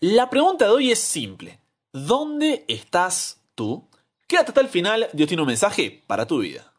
La 0.00 0.28
pregunta 0.28 0.66
de 0.66 0.72
hoy 0.72 0.92
es 0.92 0.98
simple. 0.98 1.58
¿Dónde 1.90 2.66
estás 2.68 3.40
tú? 3.54 3.88
Quédate 4.26 4.50
hasta 4.50 4.60
el 4.60 4.68
final, 4.68 5.08
Dios 5.14 5.26
tiene 5.26 5.42
un 5.42 5.46
mensaje 5.48 6.04
para 6.06 6.26
tu 6.26 6.40
vida. 6.40 6.74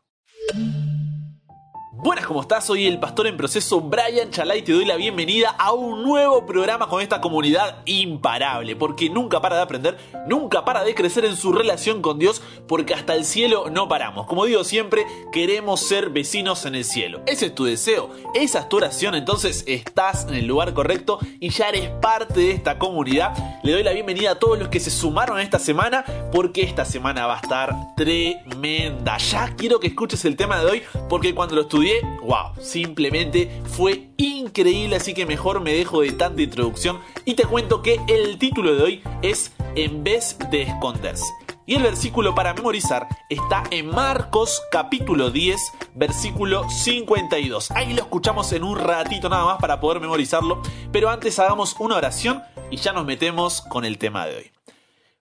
Buenas, 1.99 2.27
¿cómo 2.27 2.41
estás? 2.41 2.63
Soy 2.63 2.85
el 2.85 2.99
pastor 2.99 3.25
en 3.25 3.37
proceso 3.37 3.81
Brian 3.81 4.29
Chalai 4.29 4.61
te 4.61 4.71
doy 4.71 4.85
la 4.85 4.97
bienvenida 4.97 5.49
a 5.57 5.71
un 5.71 6.03
nuevo 6.03 6.45
programa 6.45 6.87
con 6.87 7.01
esta 7.01 7.19
comunidad 7.21 7.81
imparable, 7.85 8.75
porque 8.75 9.09
nunca 9.09 9.41
para 9.41 9.55
de 9.55 9.63
aprender, 9.63 9.97
nunca 10.27 10.63
para 10.63 10.83
de 10.83 10.93
crecer 10.93 11.25
en 11.25 11.35
su 11.35 11.51
relación 11.51 12.03
con 12.03 12.19
Dios, 12.19 12.43
porque 12.67 12.93
hasta 12.93 13.15
el 13.15 13.25
cielo 13.25 13.71
no 13.71 13.87
paramos. 13.87 14.27
Como 14.27 14.45
digo 14.45 14.63
siempre, 14.63 15.07
queremos 15.31 15.79
ser 15.79 16.11
vecinos 16.11 16.67
en 16.67 16.75
el 16.75 16.85
cielo. 16.85 17.21
Ese 17.25 17.47
es 17.47 17.55
tu 17.55 17.65
deseo, 17.65 18.11
esa 18.35 18.59
es 18.59 18.69
tu 18.69 18.77
oración, 18.77 19.15
entonces 19.15 19.63
estás 19.65 20.27
en 20.27 20.35
el 20.35 20.45
lugar 20.45 20.75
correcto 20.75 21.17
y 21.39 21.49
ya 21.49 21.69
eres 21.69 21.89
parte 21.99 22.41
de 22.41 22.51
esta 22.51 22.77
comunidad. 22.77 23.35
Le 23.63 23.71
doy 23.71 23.81
la 23.81 23.91
bienvenida 23.91 24.33
a 24.33 24.35
todos 24.35 24.59
los 24.59 24.67
que 24.67 24.79
se 24.79 24.91
sumaron 24.91 25.39
esta 25.39 25.57
semana, 25.57 26.05
porque 26.31 26.61
esta 26.61 26.85
semana 26.85 27.25
va 27.25 27.37
a 27.37 27.41
estar 27.41 27.73
tremenda. 27.95 29.17
Ya 29.17 29.55
quiero 29.57 29.79
que 29.79 29.87
escuches 29.87 30.23
el 30.25 30.35
tema 30.35 30.59
de 30.59 30.65
hoy, 30.67 30.83
porque 31.09 31.33
cuando 31.33 31.55
lo 31.55 31.61
estudié 31.61 31.86
wow, 32.21 32.51
simplemente 32.61 33.61
fue 33.65 34.09
increíble, 34.17 34.95
así 34.95 35.13
que 35.13 35.25
mejor 35.25 35.61
me 35.61 35.73
dejo 35.73 36.01
de 36.01 36.11
tanta 36.11 36.41
introducción 36.41 36.99
y 37.25 37.35
te 37.35 37.45
cuento 37.45 37.81
que 37.81 37.99
el 38.07 38.37
título 38.37 38.75
de 38.75 38.83
hoy 38.83 39.03
es 39.21 39.51
En 39.75 40.03
vez 40.03 40.37
de 40.51 40.63
esconderse. 40.63 41.25
Y 41.65 41.75
el 41.75 41.83
versículo 41.83 42.33
para 42.33 42.53
memorizar 42.53 43.09
está 43.29 43.63
en 43.71 43.87
Marcos 43.87 44.61
capítulo 44.71 45.31
10, 45.31 45.59
versículo 45.95 46.67
52. 46.69 47.71
Ahí 47.71 47.93
lo 47.93 48.03
escuchamos 48.03 48.53
en 48.53 48.63
un 48.63 48.79
ratito 48.79 49.27
nada 49.27 49.43
más 49.43 49.57
para 49.59 49.81
poder 49.81 49.99
memorizarlo, 49.99 50.61
pero 50.93 51.09
antes 51.09 51.37
hagamos 51.39 51.75
una 51.79 51.97
oración 51.97 52.41
y 52.71 52.77
ya 52.77 52.93
nos 52.93 53.05
metemos 53.05 53.61
con 53.61 53.83
el 53.83 53.97
tema 53.97 54.25
de 54.25 54.37
hoy. 54.37 54.56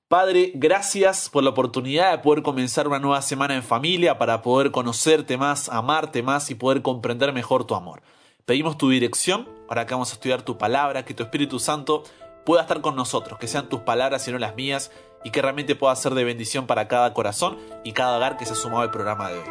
Padre, 0.09 0.53
gracias 0.55 1.29
por 1.29 1.43
la 1.43 1.51
oportunidad 1.51 2.13
de 2.13 2.19
poder 2.19 2.45
comenzar 2.45 2.87
una 2.87 3.01
nueva 3.01 3.21
semana 3.23 3.57
en 3.57 3.65
familia 3.65 4.19
para 4.19 4.41
poder 4.41 4.71
conocerte 4.71 5.37
más, 5.37 5.69
amarte 5.69 6.23
más 6.23 6.49
y 6.49 6.55
poder 6.55 6.81
comprender 6.81 7.33
mejor 7.33 7.65
tu 7.65 7.75
amor. 7.75 8.03
Pedimos 8.45 8.79
tu 8.79 8.89
dirección, 8.89 9.49
ahora 9.69 9.85
que 9.85 9.95
vamos 9.95 10.13
a 10.13 10.15
estudiar 10.15 10.43
tu 10.43 10.59
palabra, 10.59 11.05
que 11.05 11.13
tu 11.13 11.25
Espíritu 11.25 11.59
Santo 11.59 12.05
pueda 12.45 12.63
estar 12.63 12.83
con 12.83 12.95
nosotros, 12.95 13.41
que 13.41 13.49
sean 13.49 13.69
tus 13.69 13.81
palabras 13.81 14.29
y 14.29 14.31
no 14.31 14.39
las 14.39 14.55
mías, 14.55 14.93
y 15.25 15.31
que 15.33 15.43
realmente 15.43 15.75
pueda 15.75 15.97
ser 15.97 16.15
de 16.15 16.23
bendición 16.23 16.69
para 16.69 16.87
cada 16.87 17.13
corazón 17.13 17.59
y 17.83 17.91
cada 17.91 18.17
hogar 18.19 18.37
que 18.37 18.47
se 18.47 18.53
ha 18.53 18.57
sumado 18.57 18.83
al 18.83 18.93
programa 18.93 19.29
de 19.31 19.41
hoy. 19.41 19.51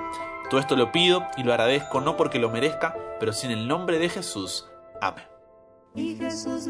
Todo 0.49 0.61
esto 0.61 0.77
lo 0.77 0.94
pido 0.94 1.27
y 1.35 1.44
lo 1.44 1.51
agradezco 1.51 1.99
no 1.99 2.16
porque 2.16 2.39
lo 2.39 2.49
merezca, 2.49 2.95
pero 3.19 3.33
sí 3.33 3.47
en 3.47 3.51
el 3.51 3.67
nombre 3.67 3.99
de 3.99 4.07
Jesús. 4.07 4.69
Amén. 5.01 5.25
Y 5.95 6.16
Jesús 6.16 6.67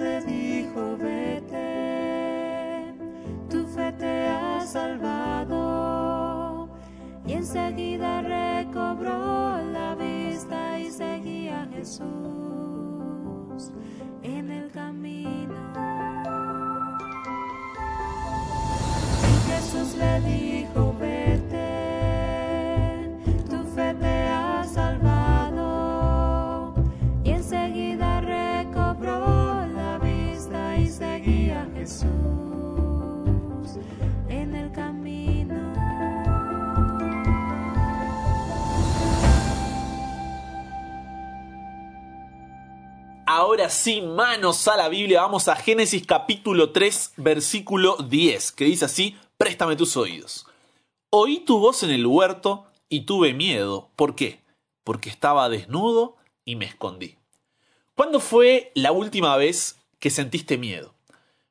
Y 7.27 7.33
enseguida 7.33 8.21
recobró 8.21 9.57
la 9.71 9.95
vista 9.95 10.79
y 10.79 10.91
seguía 10.91 11.63
a 11.63 11.67
Jesús 11.67 12.03
en 14.21 14.51
el 14.51 14.69
camino. 14.71 15.55
Y 19.23 19.51
Jesús 19.51 19.95
le 19.97 20.21
dijo, 20.21 20.95
Ahora 43.55 43.69
sí, 43.69 44.01
manos 44.01 44.67
a 44.67 44.75
la 44.75 44.89
Biblia, 44.89 45.21
vamos 45.21 45.47
a 45.47 45.55
Génesis 45.55 46.05
capítulo 46.05 46.71
3, 46.71 47.13
versículo 47.15 47.95
10, 47.95 48.51
que 48.51 48.65
dice 48.65 48.83
así, 48.83 49.15
préstame 49.37 49.77
tus 49.77 49.95
oídos. 49.95 50.45
Oí 51.09 51.39
tu 51.39 51.59
voz 51.59 51.81
en 51.83 51.91
el 51.91 52.05
huerto 52.05 52.65
y 52.89 53.05
tuve 53.05 53.33
miedo. 53.33 53.87
¿Por 53.95 54.13
qué? 54.13 54.41
Porque 54.83 55.09
estaba 55.09 55.47
desnudo 55.47 56.17
y 56.43 56.57
me 56.57 56.65
escondí. 56.65 57.15
¿Cuándo 57.95 58.19
fue 58.19 58.73
la 58.75 58.91
última 58.91 59.37
vez 59.37 59.77
que 59.99 60.09
sentiste 60.09 60.57
miedo? 60.57 60.93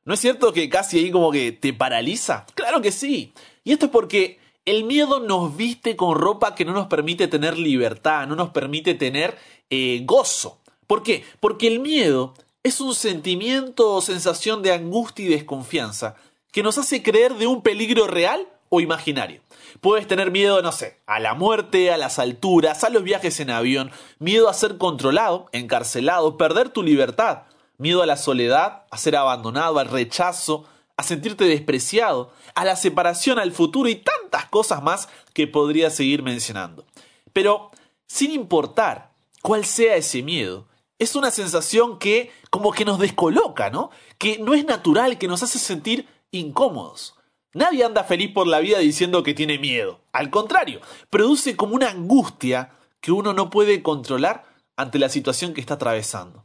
¿No 0.05 0.13
es 0.13 0.21
cierto 0.21 0.53
que 0.53 0.69
casi 0.69 0.99
ahí 0.99 1.11
como 1.11 1.33
que 1.33 1.53
te 1.53 1.73
paraliza? 1.73 2.45
Claro 2.55 2.83
que 2.83 2.93
sí. 2.93 3.33
Y 3.65 3.73
esto 3.73 3.87
es 3.87 3.93
porque 3.93 4.39
el 4.67 4.85
miedo 4.85 5.21
nos 5.21 5.57
viste 5.57 5.97
con 5.97 6.19
ropa 6.19 6.55
que 6.55 6.67
no 6.67 6.75
nos 6.75 6.89
permite 6.89 7.29
tener 7.29 7.57
libertad, 7.57 8.27
no 8.27 8.37
nos 8.37 8.51
permite 8.51 8.93
tener 8.93 9.39
eh, 9.71 10.03
gozo. 10.05 10.61
¿Por 10.87 11.03
qué? 11.03 11.25
Porque 11.41 11.67
el 11.67 11.81
miedo 11.81 12.35
es 12.63 12.81
un 12.81 12.95
sentimiento 12.95 13.93
o 13.93 14.01
sensación 14.01 14.63
de 14.63 14.73
angustia 14.73 15.27
y 15.27 15.29
desconfianza 15.29 16.17
que 16.51 16.63
nos 16.63 16.79
hace 16.79 17.03
creer 17.03 17.35
de 17.35 17.47
un 17.47 17.63
peligro 17.63 18.07
real 18.07 18.49
o 18.69 18.81
imaginario. 18.81 19.43
Puedes 19.81 20.07
tener 20.07 20.31
miedo, 20.31 20.63
no 20.63 20.73
sé, 20.73 20.99
a 21.07 21.21
la 21.21 21.35
muerte, 21.35 21.93
a 21.93 21.97
las 21.97 22.19
alturas, 22.19 22.85
a 22.85 22.91
los 22.91 23.03
viajes 23.03 23.41
en 23.41 23.51
avión, 23.51 23.91
miedo 24.19 24.49
a 24.49 24.55
ser 24.55 24.79
controlado, 24.79 25.47
encarcelado, 25.53 26.39
perder 26.39 26.71
tu 26.71 26.83
libertad, 26.83 27.43
miedo 27.77 28.03
a 28.03 28.07
la 28.07 28.17
soledad, 28.17 28.85
a 28.91 28.97
ser 28.97 29.17
abandonado, 29.17 29.79
al 29.79 29.89
rechazo, 29.89 30.65
a 30.97 31.03
sentirte 31.03 31.45
despreciado, 31.45 32.33
a 32.55 32.65
la 32.65 32.77
separación, 32.77 33.39
al 33.39 33.53
futuro 33.53 33.89
y 33.89 33.97
tantas 33.97 34.47
cosas 34.47 34.83
más 34.83 35.09
que 35.33 35.47
podría 35.47 35.91
seguir 35.91 36.23
mencionando. 36.23 36.87
Pero, 37.33 37.73
sin 38.07 38.31
importar 38.31 39.11
cuál 39.43 39.65
sea 39.65 39.97
ese 39.97 40.23
miedo, 40.23 40.67
es 41.05 41.15
una 41.15 41.31
sensación 41.31 41.99
que 41.99 42.31
como 42.51 42.73
que 42.73 42.85
nos 42.85 42.99
descoloca, 42.99 43.71
¿no? 43.71 43.91
Que 44.19 44.39
no 44.39 44.55
es 44.55 44.65
natural, 44.65 45.19
que 45.19 45.29
nos 45.29 45.43
hace 45.43 45.59
sentir 45.59 46.09
incómodos. 46.31 47.15
Nadie 47.53 47.85
anda 47.85 48.05
feliz 48.05 48.33
por 48.33 48.47
la 48.47 48.59
vida 48.59 48.79
diciendo 48.79 49.23
que 49.23 49.35
tiene 49.35 49.59
miedo. 49.59 50.01
Al 50.13 50.31
contrario, 50.31 50.81
produce 51.09 51.57
como 51.57 51.75
una 51.77 51.91
angustia 51.91 52.73
que 53.01 53.13
uno 53.13 53.33
no 53.33 53.51
puede 53.51 53.83
controlar 53.83 54.45
ante 54.77 54.99
la 54.99 55.09
situación 55.09 55.55
que 55.55 55.61
está 55.61 55.75
atravesando. 55.75 56.45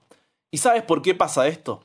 ¿Y 0.51 0.59
sabes 0.59 0.83
por 0.83 1.01
qué 1.01 1.15
pasa 1.15 1.47
esto? 1.47 1.83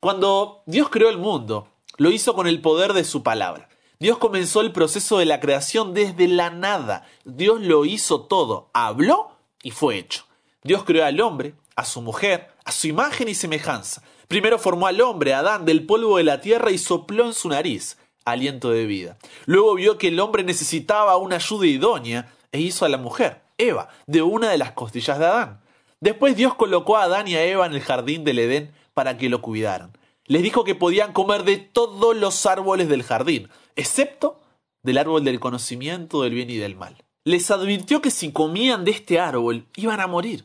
Cuando 0.00 0.62
Dios 0.66 0.88
creó 0.90 1.08
el 1.08 1.18
mundo, 1.18 1.68
lo 1.96 2.10
hizo 2.10 2.34
con 2.34 2.46
el 2.46 2.60
poder 2.60 2.92
de 2.92 3.04
su 3.04 3.22
palabra. 3.22 3.68
Dios 3.98 4.18
comenzó 4.18 4.60
el 4.60 4.72
proceso 4.72 5.18
de 5.18 5.26
la 5.26 5.40
creación 5.40 5.94
desde 5.94 6.26
la 6.26 6.50
nada. 6.50 7.06
Dios 7.24 7.60
lo 7.60 7.84
hizo 7.84 8.22
todo, 8.22 8.68
habló 8.72 9.36
y 9.62 9.70
fue 9.70 9.98
hecho. 9.98 10.24
Dios 10.64 10.84
creó 10.84 11.04
al 11.04 11.20
hombre, 11.20 11.54
a 11.76 11.84
su 11.84 12.02
mujer, 12.02 12.48
a 12.64 12.72
su 12.72 12.86
imagen 12.86 13.28
y 13.28 13.34
semejanza. 13.34 14.02
Primero 14.28 14.58
formó 14.58 14.86
al 14.86 15.00
hombre, 15.00 15.34
Adán, 15.34 15.64
del 15.64 15.84
polvo 15.86 16.16
de 16.16 16.24
la 16.24 16.40
tierra 16.40 16.70
y 16.70 16.78
sopló 16.78 17.26
en 17.26 17.34
su 17.34 17.48
nariz 17.48 17.98
aliento 18.24 18.70
de 18.70 18.86
vida. 18.86 19.16
Luego 19.46 19.74
vio 19.74 19.98
que 19.98 20.08
el 20.08 20.20
hombre 20.20 20.44
necesitaba 20.44 21.16
una 21.16 21.36
ayuda 21.36 21.66
idónea 21.66 22.32
e 22.52 22.60
hizo 22.60 22.84
a 22.84 22.88
la 22.88 22.98
mujer, 22.98 23.42
Eva, 23.58 23.88
de 24.06 24.22
una 24.22 24.50
de 24.50 24.58
las 24.58 24.72
costillas 24.72 25.18
de 25.18 25.26
Adán. 25.26 25.60
Después 26.00 26.36
Dios 26.36 26.54
colocó 26.54 26.96
a 26.96 27.04
Adán 27.04 27.28
y 27.28 27.34
a 27.34 27.44
Eva 27.44 27.66
en 27.66 27.74
el 27.74 27.80
jardín 27.80 28.24
del 28.24 28.38
Edén 28.38 28.72
para 28.94 29.16
que 29.16 29.28
lo 29.28 29.40
cuidaran. 29.40 29.92
Les 30.26 30.42
dijo 30.42 30.64
que 30.64 30.74
podían 30.74 31.12
comer 31.12 31.44
de 31.44 31.56
todos 31.56 32.16
los 32.16 32.46
árboles 32.46 32.88
del 32.88 33.02
jardín, 33.02 33.48
excepto 33.76 34.40
del 34.82 34.98
árbol 34.98 35.24
del 35.24 35.40
conocimiento 35.40 36.22
del 36.22 36.34
bien 36.34 36.50
y 36.50 36.56
del 36.56 36.76
mal. 36.76 37.02
Les 37.24 37.50
advirtió 37.50 38.02
que 38.02 38.10
si 38.10 38.32
comían 38.32 38.84
de 38.84 38.90
este 38.90 39.20
árbol 39.20 39.66
iban 39.76 40.00
a 40.00 40.06
morir. 40.06 40.44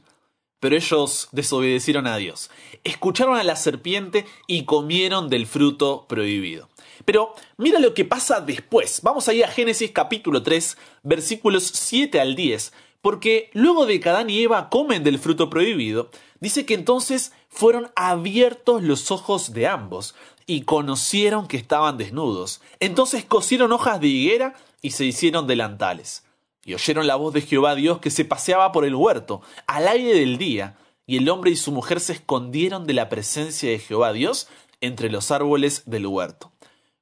Pero 0.60 0.76
ellos 0.76 1.30
desobedecieron 1.32 2.08
a 2.08 2.18
Dios, 2.18 2.50
escucharon 2.84 3.38
a 3.38 3.44
la 3.44 3.56
serpiente 3.56 4.26
y 4.48 4.66
comieron 4.66 5.30
del 5.30 5.46
fruto 5.46 6.06
prohibido. 6.08 6.70
Pero 7.06 7.36
mira 7.58 7.80
lo 7.80 7.94
que 7.94 8.06
pasa 8.06 8.42
después. 8.42 9.02
Vamos 9.04 9.28
a 9.28 9.34
ir 9.34 9.46
a 9.46 9.50
Génesis 9.50 9.92
capítulo 9.92 10.44
3, 10.44 10.78
versículos 11.04 11.64
7 11.74 12.20
al 12.20 12.36
10, 12.36 12.74
porque 13.02 13.50
luego 13.54 13.86
de 13.86 14.00
que 14.00 14.10
Adán 14.10 14.30
y 14.30 14.42
Eva 14.42 14.70
comen 14.70 15.04
del 15.04 15.20
fruto 15.20 15.50
prohibido, 15.50 16.10
dice 16.40 16.66
que 16.66 16.74
entonces 16.74 17.32
fueron 17.50 17.92
abiertos 17.96 18.84
los 18.84 19.12
ojos 19.12 19.54
de 19.54 19.68
ambos 19.68 20.16
y 20.46 20.62
conocieron 20.62 21.48
que 21.48 21.58
estaban 21.58 21.98
desnudos. 21.98 22.62
Entonces 22.80 23.26
cosieron 23.26 23.72
hojas 23.72 24.02
de 24.02 24.08
higuera 24.08 24.56
y 24.82 24.92
se 24.92 25.06
hicieron 25.06 25.48
delantales. 25.48 26.24
Y 26.68 26.74
oyeron 26.74 27.08
la 27.08 27.16
voz 27.16 27.34
de 27.34 27.40
Jehová 27.40 27.76
Dios 27.76 28.00
que 28.00 28.12
se 28.12 28.26
paseaba 28.26 28.74
por 28.74 28.84
el 28.84 28.94
huerto, 28.94 29.42
al 29.68 29.88
aire 29.88 30.14
del 30.20 30.38
día, 30.38 30.76
y 31.06 31.16
el 31.16 31.30
hombre 31.30 31.50
y 31.50 31.56
su 31.56 31.72
mujer 31.72 32.02
se 32.02 32.12
escondieron 32.12 32.86
de 32.86 32.94
la 32.94 33.08
presencia 33.08 33.70
de 33.72 33.80
Jehová 33.80 34.12
Dios 34.12 34.50
entre 34.82 35.10
los 35.10 35.32
árboles 35.32 35.84
del 35.86 36.06
huerto. 36.06 36.52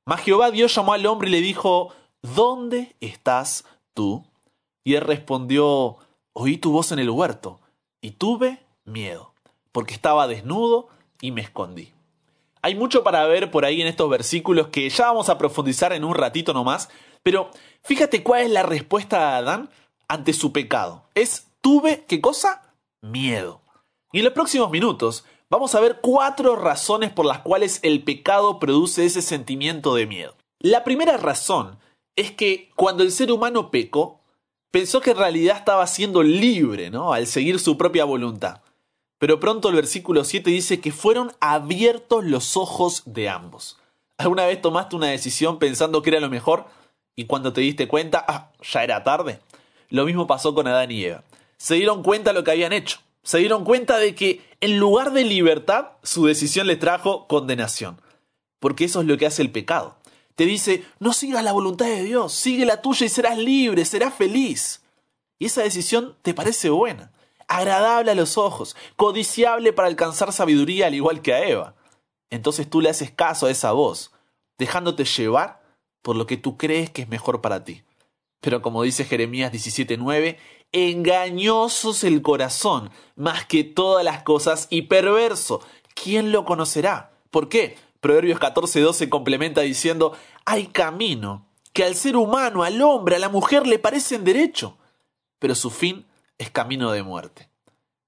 Mas 0.05 0.21
Jehová 0.21 0.51
Dios 0.51 0.75
llamó 0.75 0.93
al 0.93 1.07
hombre 1.07 1.29
y 1.29 1.31
le 1.31 1.41
dijo, 1.41 1.95
¿Dónde 2.21 2.95
estás 3.01 3.65
tú? 3.95 4.23
Y 4.83 4.93
él 4.93 5.01
respondió, 5.01 5.97
Oí 6.33 6.57
tu 6.57 6.71
voz 6.71 6.91
en 6.91 6.99
el 6.99 7.09
huerto, 7.09 7.59
y 8.01 8.11
tuve 8.11 8.59
miedo, 8.83 9.33
porque 9.71 9.95
estaba 9.95 10.27
desnudo 10.27 10.89
y 11.21 11.31
me 11.31 11.41
escondí. 11.41 11.94
Hay 12.65 12.73
mucho 12.73 13.03
para 13.03 13.27
ver 13.27 13.51
por 13.51 13.63
ahí 13.63 13.79
en 13.79 13.85
estos 13.85 14.09
versículos 14.09 14.69
que 14.69 14.89
ya 14.89 15.05
vamos 15.05 15.29
a 15.29 15.37
profundizar 15.37 15.93
en 15.93 16.03
un 16.03 16.15
ratito 16.15 16.51
nomás, 16.51 16.89
pero 17.21 17.51
fíjate 17.83 18.23
cuál 18.23 18.41
es 18.41 18.49
la 18.49 18.63
respuesta 18.63 19.19
de 19.19 19.35
Adán 19.35 19.69
ante 20.07 20.33
su 20.33 20.51
pecado. 20.51 21.07
Es 21.13 21.45
tuve, 21.61 22.05
¿qué 22.07 22.21
cosa? 22.21 22.73
Miedo. 23.03 23.61
Y 24.11 24.17
en 24.17 24.25
los 24.25 24.33
próximos 24.33 24.71
minutos 24.71 25.25
vamos 25.47 25.75
a 25.75 25.79
ver 25.79 25.99
cuatro 26.01 26.55
razones 26.55 27.11
por 27.11 27.27
las 27.27 27.41
cuales 27.41 27.79
el 27.83 28.03
pecado 28.03 28.57
produce 28.57 29.05
ese 29.05 29.21
sentimiento 29.21 29.93
de 29.93 30.07
miedo. 30.07 30.33
La 30.57 30.83
primera 30.83 31.17
razón 31.17 31.77
es 32.15 32.31
que 32.31 32.71
cuando 32.75 33.03
el 33.03 33.11
ser 33.11 33.31
humano 33.31 33.69
pecó, 33.69 34.21
pensó 34.71 35.01
que 35.01 35.11
en 35.11 35.17
realidad 35.17 35.57
estaba 35.57 35.85
siendo 35.85 36.23
libre, 36.23 36.89
¿no? 36.89 37.13
Al 37.13 37.27
seguir 37.27 37.59
su 37.59 37.77
propia 37.77 38.05
voluntad. 38.05 38.61
Pero 39.17 39.39
pronto 39.39 39.69
el 39.69 39.75
versículo 39.75 40.23
7 40.23 40.49
dice 40.49 40.81
que 40.81 40.91
fueron 40.91 41.31
abiertos 41.39 42.25
los 42.25 42.57
ojos 42.57 43.03
de 43.05 43.29
ambos. 43.29 43.77
¿Alguna 44.17 44.45
vez 44.45 44.61
tomaste 44.61 44.95
una 44.95 45.07
decisión 45.07 45.59
pensando 45.59 46.01
que 46.01 46.09
era 46.09 46.19
lo 46.19 46.29
mejor 46.29 46.65
y 47.15 47.25
cuando 47.25 47.53
te 47.53 47.61
diste 47.61 47.87
cuenta, 47.87 48.25
ah, 48.27 48.51
ya 48.61 48.83
era 48.83 49.03
tarde? 49.03 49.39
Lo 49.89 50.05
mismo 50.05 50.27
pasó 50.27 50.53
con 50.53 50.67
Adán 50.67 50.91
y 50.91 51.05
Eva. 51.05 51.23
Se 51.57 51.75
dieron 51.75 52.03
cuenta 52.03 52.31
de 52.31 52.39
lo 52.39 52.43
que 52.43 52.51
habían 52.51 52.73
hecho. 52.73 52.99
Se 53.23 53.37
dieron 53.37 53.63
cuenta 53.63 53.97
de 53.97 54.15
que 54.15 54.41
en 54.59 54.79
lugar 54.79 55.13
de 55.13 55.23
libertad, 55.23 55.91
su 56.03 56.25
decisión 56.25 56.67
les 56.67 56.79
trajo 56.79 57.27
condenación. 57.27 58.01
Porque 58.59 58.85
eso 58.85 59.01
es 59.01 59.07
lo 59.07 59.17
que 59.17 59.25
hace 59.25 59.41
el 59.41 59.51
pecado. 59.51 59.95
Te 60.35 60.45
dice, 60.45 60.83
no 60.99 61.13
sigas 61.13 61.43
la 61.43 61.53
voluntad 61.53 61.85
de 61.85 62.03
Dios, 62.03 62.33
sigue 62.33 62.65
la 62.65 62.81
tuya 62.81 63.05
y 63.05 63.09
serás 63.09 63.37
libre, 63.37 63.85
serás 63.85 64.13
feliz. 64.13 64.81
Y 65.39 65.45
esa 65.45 65.63
decisión 65.63 66.15
te 66.21 66.33
parece 66.33 66.69
buena 66.69 67.11
agradable 67.47 68.11
a 68.11 68.15
los 68.15 68.37
ojos, 68.37 68.75
codiciable 68.95 69.73
para 69.73 69.87
alcanzar 69.87 70.31
sabiduría 70.31 70.87
al 70.87 70.95
igual 70.95 71.21
que 71.21 71.33
a 71.33 71.47
Eva. 71.47 71.75
Entonces 72.29 72.69
tú 72.69 72.81
le 72.81 72.89
haces 72.89 73.11
caso 73.11 73.45
a 73.45 73.51
esa 73.51 73.71
voz, 73.71 74.11
dejándote 74.57 75.05
llevar 75.05 75.63
por 76.01 76.15
lo 76.15 76.25
que 76.25 76.37
tú 76.37 76.57
crees 76.57 76.89
que 76.89 77.03
es 77.03 77.09
mejor 77.09 77.41
para 77.41 77.63
ti. 77.63 77.83
Pero 78.41 78.61
como 78.61 78.83
dice 78.83 79.05
Jeremías 79.05 79.51
17:9, 79.51 80.37
engañoso 80.71 81.91
es 81.91 82.03
el 82.03 82.21
corazón 82.21 82.91
más 83.15 83.45
que 83.45 83.63
todas 83.63 84.03
las 84.03 84.23
cosas 84.23 84.67
y 84.69 84.83
perverso. 84.83 85.61
¿Quién 85.93 86.31
lo 86.31 86.45
conocerá? 86.45 87.11
¿Por 87.31 87.49
qué? 87.49 87.77
Proverbios 88.01 88.39
14:12 88.39 89.09
complementa 89.09 89.61
diciendo, 89.61 90.15
hay 90.45 90.67
camino 90.67 91.47
que 91.73 91.83
al 91.83 91.95
ser 91.95 92.15
humano, 92.17 92.63
al 92.63 92.81
hombre, 92.81 93.15
a 93.15 93.19
la 93.19 93.29
mujer 93.29 93.65
le 93.65 93.79
parecen 93.79 94.23
derecho, 94.23 94.77
pero 95.39 95.55
su 95.55 95.69
fin 95.69 96.05
es 96.37 96.49
camino 96.49 96.91
de 96.91 97.03
muerte. 97.03 97.49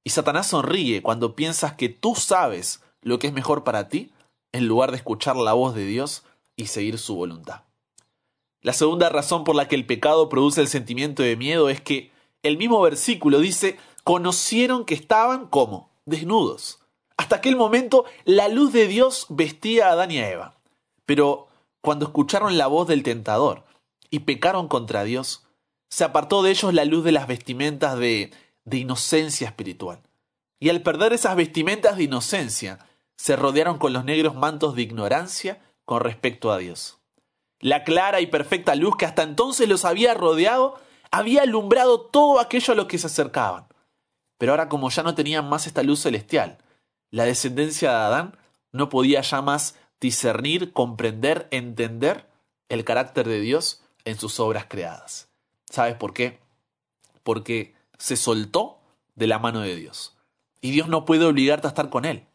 Y 0.03 0.12
Satanás 0.12 0.47
sonríe 0.47 1.01
cuando 1.01 1.35
piensas 1.35 1.74
que 1.74 1.89
tú 1.89 2.15
sabes 2.15 2.83
lo 3.01 3.19
que 3.19 3.27
es 3.27 3.33
mejor 3.33 3.63
para 3.63 3.89
ti 3.89 4.12
en 4.51 4.68
lugar 4.68 4.91
de 4.91 4.97
escuchar 4.97 5.35
la 5.35 5.53
voz 5.53 5.75
de 5.75 5.85
Dios 5.85 6.24
y 6.56 6.68
seguir 6.68 6.97
su 6.97 7.15
voluntad. 7.15 7.63
La 8.62 8.74
segunda 8.74 9.09
razón 9.09 9.44
por 9.44 9.56
la 9.56 9.68
que 9.68 9.75
el 9.75 9.85
pecado 9.85 10.29
produce 10.29 10.62
el 10.62 10.68
sentimiento 10.68 11.24
de 11.24 11.35
miedo 11.35 11.69
es 11.69 11.81
que 11.81 12.12
el 12.44 12.57
mismo 12.57 12.81
versículo 12.81 13.39
dice, 13.39 13.77
conocieron 14.03 14.85
que 14.85 14.95
estaban 14.95 15.47
como 15.47 15.89
desnudos. 16.06 16.79
Hasta 17.18 17.38
aquel 17.38 17.56
momento 17.56 18.06
la 18.25 18.47
luz 18.47 18.74
de 18.74 18.88
Dios 18.88 19.27
vestía 19.29 19.88
a 19.88 19.91
Adán 19.91 20.12
y 20.12 20.19
a 20.19 20.29
Eva. 20.29 20.56
Pero 21.06 21.47
cuando 21.81 22.06
escucharon 22.06 22.57
la 22.57 22.68
voz 22.68 22.88
del 22.88 23.03
tentador 23.03 23.63
y 24.09 24.19
pecaron 24.19 24.68
contra 24.68 25.03
Dios, 25.03 25.46
se 25.89 26.04
apartó 26.04 26.44
de 26.44 26.51
ellos 26.51 26.74
la 26.74 26.86
luz 26.86 27.04
de 27.04 27.12
las 27.12 27.28
vestimentas 27.28 27.98
de, 27.98 28.31
de 28.66 28.78
inocencia 28.78 29.48
espiritual. 29.48 30.01
Y 30.60 30.69
al 30.69 30.81
perder 30.81 31.13
esas 31.13 31.36
vestimentas 31.36 31.98
de 31.98 32.04
inocencia, 32.04 32.80
se 33.16 33.36
rodearon 33.36 33.78
con 33.78 33.94
los 33.94 34.06
negros 34.06 34.36
mantos 34.36 34.75
de 34.75 34.84
ignorancia 34.84 35.62
con 35.86 36.01
respecto 36.01 36.51
a 36.51 36.57
Dios. 36.57 36.98
La 37.60 37.84
clara 37.84 38.22
y 38.22 38.28
perfecta 38.28 38.75
luz 38.75 38.95
que 38.98 39.06
hasta 39.06 39.24
entonces 39.24 39.68
los 39.68 39.86
había 39.86 40.13
rodeado 40.13 40.80
había 41.12 41.44
alumbrado 41.44 42.01
todo 42.01 42.39
aquello 42.39 42.74
a 42.74 42.75
lo 42.75 42.88
que 42.88 42.98
se 42.98 43.07
acercaban. 43.07 43.68
Pero 44.38 44.51
ahora 44.51 44.69
como 44.69 44.89
ya 44.89 45.04
no 45.04 45.16
tenían 45.16 45.50
más 45.50 45.68
esta 45.68 45.84
luz 45.84 46.01
celestial, 46.01 46.57
la 47.10 47.25
descendencia 47.25 47.89
de 47.89 47.98
Adán 47.98 48.38
no 48.72 48.89
podía 48.89 49.22
ya 49.22 49.42
más 49.42 49.75
discernir, 50.00 50.74
comprender, 50.74 51.48
entender 51.51 52.28
el 52.69 52.84
carácter 52.84 53.28
de 53.28 53.39
Dios 53.39 53.81
en 54.06 54.19
sus 54.19 54.39
obras 54.39 54.66
creadas. 54.68 55.30
¿Sabes 55.69 55.95
por 55.95 56.13
qué? 56.13 56.39
Porque 57.23 57.75
se 57.97 58.15
soltó 58.15 58.79
de 59.15 59.27
la 59.27 59.39
mano 59.39 59.61
de 59.61 59.75
Dios. 59.75 60.15
Y 60.61 60.71
Dios 60.71 60.87
no 60.87 61.05
puede 61.05 61.25
obligarte 61.25 61.67
a 61.67 61.69
estar 61.69 61.89
con 61.89 62.05
Él. 62.05 62.25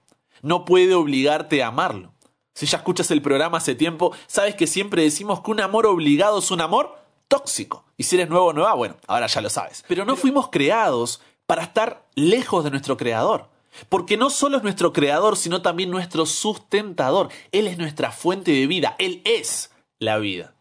No 0.43 0.65
puede 0.65 0.95
obligarte 0.95 1.63
a 1.63 1.69
amarlo. 1.69 2.13
Si 2.55 2.67
ya 2.67 2.79
escuchas 2.79 3.11
el 3.11 3.23
programa 3.23 3.59
hace 3.59 3.75
tiempo, 3.75 4.15
sabes 4.27 4.55
que 4.55 4.67
siempre 4.67 5.03
decimos 5.03 5.41
que 5.41 5.51
un 5.51 5.61
amor 5.61 5.87
obligado 5.87 6.39
es 6.39 6.51
un 6.51 6.61
amor 6.61 6.99
tóxico. 7.29 7.85
Y 7.97 8.05
si 8.05 8.17
eres 8.17 8.29
nuevo 8.29 8.47
o 8.47 8.53
nueva, 8.53 8.75
bueno, 8.75 8.97
ahora 9.07 9.27
ya 9.27 9.41
lo 9.41 9.49
sabes. 9.49 9.85
Pero 9.89 10.05
no 10.05 10.17
fuimos 10.17 10.51
creados 10.51 11.21
para 11.47 11.63
estar 11.63 12.07
lejos 12.15 12.65
de 12.65 12.71
nuestro 12.71 12.97
Creador. 12.97 13.49
Porque 13.89 14.19
no 14.19 14.29
solo 14.29 14.59
es 14.59 14.63
nuestro 14.63 14.93
Creador, 14.93 15.37
sino 15.37 15.63
también 15.63 15.91
nuestro 15.91 16.27
sustentador. 16.27 17.31
Él 17.53 17.67
es 17.69 17.79
nuestra 17.79 18.13
fuente 18.13 18.51
de 18.51 18.67
vida. 18.67 18.97
Él 18.99 19.23
es 19.25 19.71
la 19.99 20.19
vida. 20.19 20.55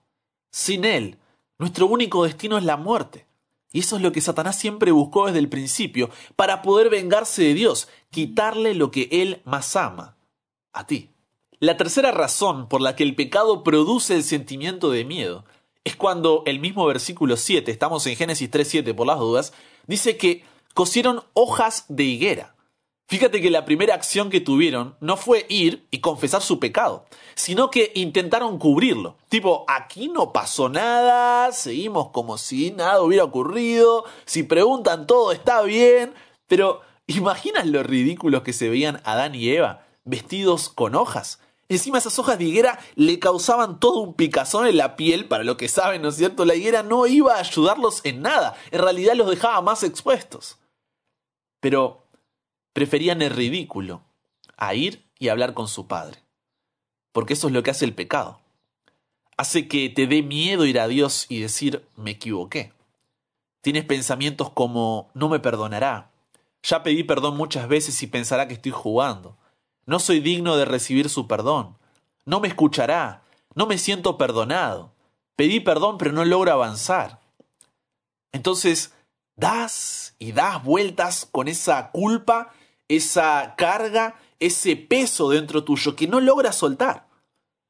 Sin 0.51 0.85
Él 0.85 1.17
nuestro 1.61 1.85
único 1.85 2.23
destino 2.23 2.57
es 2.57 2.63
la 2.63 2.75
muerte. 2.75 3.27
Y 3.71 3.81
eso 3.81 3.95
es 3.95 4.01
lo 4.01 4.11
que 4.11 4.19
Satanás 4.19 4.57
siempre 4.57 4.91
buscó 4.91 5.27
desde 5.27 5.37
el 5.37 5.47
principio, 5.47 6.09
para 6.35 6.63
poder 6.63 6.89
vengarse 6.89 7.43
de 7.43 7.53
Dios, 7.53 7.87
quitarle 8.09 8.73
lo 8.73 8.89
que 8.89 9.07
Él 9.11 9.43
más 9.45 9.75
ama, 9.75 10.17
a 10.73 10.87
ti. 10.87 11.11
La 11.59 11.77
tercera 11.77 12.11
razón 12.11 12.67
por 12.67 12.81
la 12.81 12.95
que 12.95 13.03
el 13.03 13.13
pecado 13.13 13.63
produce 13.63 14.15
el 14.15 14.23
sentimiento 14.23 14.89
de 14.89 15.05
miedo 15.05 15.45
es 15.83 15.95
cuando 15.95 16.41
el 16.47 16.59
mismo 16.59 16.83
versículo 16.87 17.37
7, 17.37 17.69
estamos 17.69 18.07
en 18.07 18.15
Génesis 18.15 18.49
3.7 18.49 18.95
por 18.95 19.05
las 19.05 19.19
dudas, 19.19 19.53
dice 19.85 20.17
que 20.17 20.43
cosieron 20.73 21.21
hojas 21.33 21.85
de 21.89 22.05
higuera. 22.05 22.55
Fíjate 23.11 23.41
que 23.41 23.49
la 23.49 23.65
primera 23.65 23.93
acción 23.93 24.29
que 24.29 24.39
tuvieron 24.39 24.95
no 25.01 25.17
fue 25.17 25.45
ir 25.49 25.85
y 25.91 25.99
confesar 25.99 26.41
su 26.41 26.61
pecado, 26.61 27.03
sino 27.35 27.69
que 27.69 27.91
intentaron 27.93 28.57
cubrirlo. 28.57 29.17
Tipo, 29.27 29.65
aquí 29.67 30.07
no 30.07 30.31
pasó 30.31 30.69
nada, 30.69 31.51
seguimos 31.51 32.11
como 32.11 32.37
si 32.37 32.71
nada 32.71 33.01
hubiera 33.01 33.25
ocurrido, 33.25 34.05
si 34.23 34.43
preguntan 34.43 35.07
todo 35.07 35.33
está 35.33 35.61
bien, 35.63 36.13
pero 36.47 36.79
¿imaginas 37.05 37.67
lo 37.67 37.83
ridículos 37.83 38.43
que 38.43 38.53
se 38.53 38.69
veían 38.69 39.01
Adán 39.03 39.35
y 39.35 39.49
Eva 39.49 39.85
vestidos 40.05 40.69
con 40.69 40.95
hojas? 40.95 41.41
Encima 41.67 41.97
esas 41.97 42.17
hojas 42.17 42.37
de 42.37 42.45
higuera 42.45 42.79
le 42.95 43.19
causaban 43.19 43.81
todo 43.81 43.99
un 43.99 44.13
picazón 44.13 44.67
en 44.67 44.77
la 44.77 44.95
piel, 44.95 45.27
para 45.27 45.43
lo 45.43 45.57
que 45.57 45.67
saben, 45.67 46.01
¿no 46.01 46.07
es 46.07 46.15
cierto? 46.15 46.45
La 46.45 46.55
higuera 46.55 46.81
no 46.81 47.05
iba 47.07 47.35
a 47.35 47.39
ayudarlos 47.39 47.99
en 48.05 48.21
nada, 48.21 48.55
en 48.71 48.81
realidad 48.81 49.15
los 49.15 49.29
dejaba 49.29 49.61
más 49.61 49.83
expuestos. 49.83 50.59
Pero 51.59 52.00
preferían 52.73 53.21
el 53.21 53.31
ridículo 53.31 54.01
a 54.57 54.73
ir 54.75 55.05
y 55.19 55.29
hablar 55.29 55.53
con 55.53 55.67
su 55.67 55.87
padre. 55.87 56.19
Porque 57.11 57.33
eso 57.33 57.47
es 57.47 57.53
lo 57.53 57.63
que 57.63 57.71
hace 57.71 57.85
el 57.85 57.93
pecado. 57.93 58.39
Hace 59.37 59.67
que 59.67 59.89
te 59.89 60.07
dé 60.07 60.21
miedo 60.21 60.65
ir 60.65 60.79
a 60.79 60.87
Dios 60.87 61.25
y 61.29 61.39
decir, 61.39 61.85
me 61.95 62.11
equivoqué. 62.11 62.73
Tienes 63.61 63.85
pensamientos 63.85 64.49
como, 64.49 65.09
no 65.13 65.29
me 65.29 65.39
perdonará. 65.39 66.11
Ya 66.63 66.83
pedí 66.83 67.03
perdón 67.03 67.37
muchas 67.37 67.67
veces 67.67 68.01
y 68.03 68.07
pensará 68.07 68.47
que 68.47 68.53
estoy 68.53 68.71
jugando. 68.71 69.37
No 69.85 69.99
soy 69.99 70.19
digno 70.19 70.57
de 70.57 70.65
recibir 70.65 71.09
su 71.09 71.27
perdón. 71.27 71.77
No 72.25 72.39
me 72.39 72.47
escuchará. 72.47 73.23
No 73.55 73.65
me 73.65 73.77
siento 73.77 74.17
perdonado. 74.17 74.93
Pedí 75.35 75.59
perdón 75.59 75.97
pero 75.97 76.11
no 76.11 76.23
logro 76.23 76.51
avanzar. 76.51 77.19
Entonces, 78.31 78.93
das 79.35 80.15
y 80.19 80.31
das 80.31 80.63
vueltas 80.63 81.27
con 81.29 81.47
esa 81.47 81.91
culpa 81.91 82.53
esa 82.95 83.55
carga, 83.57 84.15
ese 84.39 84.75
peso 84.75 85.29
dentro 85.29 85.63
tuyo 85.63 85.95
que 85.95 86.07
no 86.07 86.19
logras 86.19 86.57
soltar. 86.57 87.07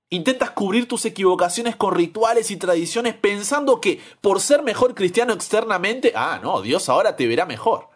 Intentas 0.10 0.51
cubrir 0.51 0.88
tus 0.88 1.06
equivocaciones 1.06 1.75
con 1.75 1.94
rituales 1.94 2.50
y 2.50 2.58
tradiciones 2.58 3.13
pensando 3.13 3.80
que 3.80 4.01
por 4.20 4.42
ser 4.42 4.63
mejor 4.63 4.96
cristiano 4.96 5.32
externamente, 5.34 6.12
ah, 6.16 6.40
no, 6.42 6.62
Dios 6.62 6.90
ahora 6.90 7.16
te 7.16 7.28
verá 7.28 7.46
mejor. 7.46 7.90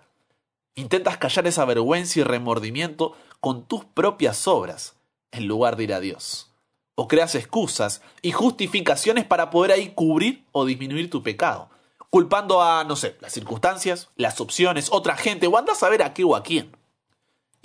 Intentas 0.75 1.17
callar 1.17 1.47
esa 1.47 1.65
vergüenza 1.65 2.19
y 2.19 2.23
remordimiento 2.23 3.15
con 3.39 3.65
tus 3.65 3.85
propias 3.85 4.47
obras 4.47 4.95
en 5.31 5.47
lugar 5.47 5.77
de 5.77 5.85
ir 5.85 5.93
a 5.93 5.99
Dios. 5.99 6.51
O 6.93 7.07
creas 7.07 7.33
excusas 7.33 8.01
y 8.21 8.33
justificaciones 8.33 9.25
para 9.25 9.49
poder 9.49 9.71
ahí 9.71 9.93
cubrir 9.95 10.45
o 10.51 10.63
disminuir 10.63 11.09
tu 11.09 11.23
pecado, 11.23 11.69
culpando 12.09 12.61
a, 12.61 12.83
no 12.83 12.95
sé, 12.95 13.17
las 13.19 13.33
circunstancias, 13.33 14.09
las 14.15 14.39
opciones, 14.39 14.89
otra 14.91 15.17
gente, 15.17 15.47
o 15.47 15.57
andas 15.57 15.81
a 15.81 15.89
ver 15.89 16.03
a 16.03 16.13
qué 16.13 16.23
o 16.23 16.35
a 16.35 16.43
quién. 16.43 16.74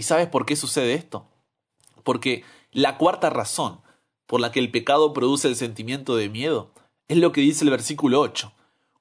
¿Y 0.01 0.03
sabes 0.03 0.29
por 0.29 0.47
qué 0.47 0.57
sucede 0.57 0.95
esto? 0.95 1.27
Porque 2.05 2.43
la 2.73 2.97
cuarta 2.97 3.29
razón 3.29 3.83
por 4.25 4.41
la 4.41 4.51
que 4.51 4.59
el 4.59 4.71
pecado 4.71 5.13
produce 5.13 5.47
el 5.47 5.57
sentimiento 5.57 6.17
de 6.17 6.31
miedo 6.31 6.73
es 7.07 7.19
lo 7.19 7.33
que 7.33 7.43
dice 7.43 7.65
el 7.65 7.71
versículo 7.71 8.19
8, 8.23 8.51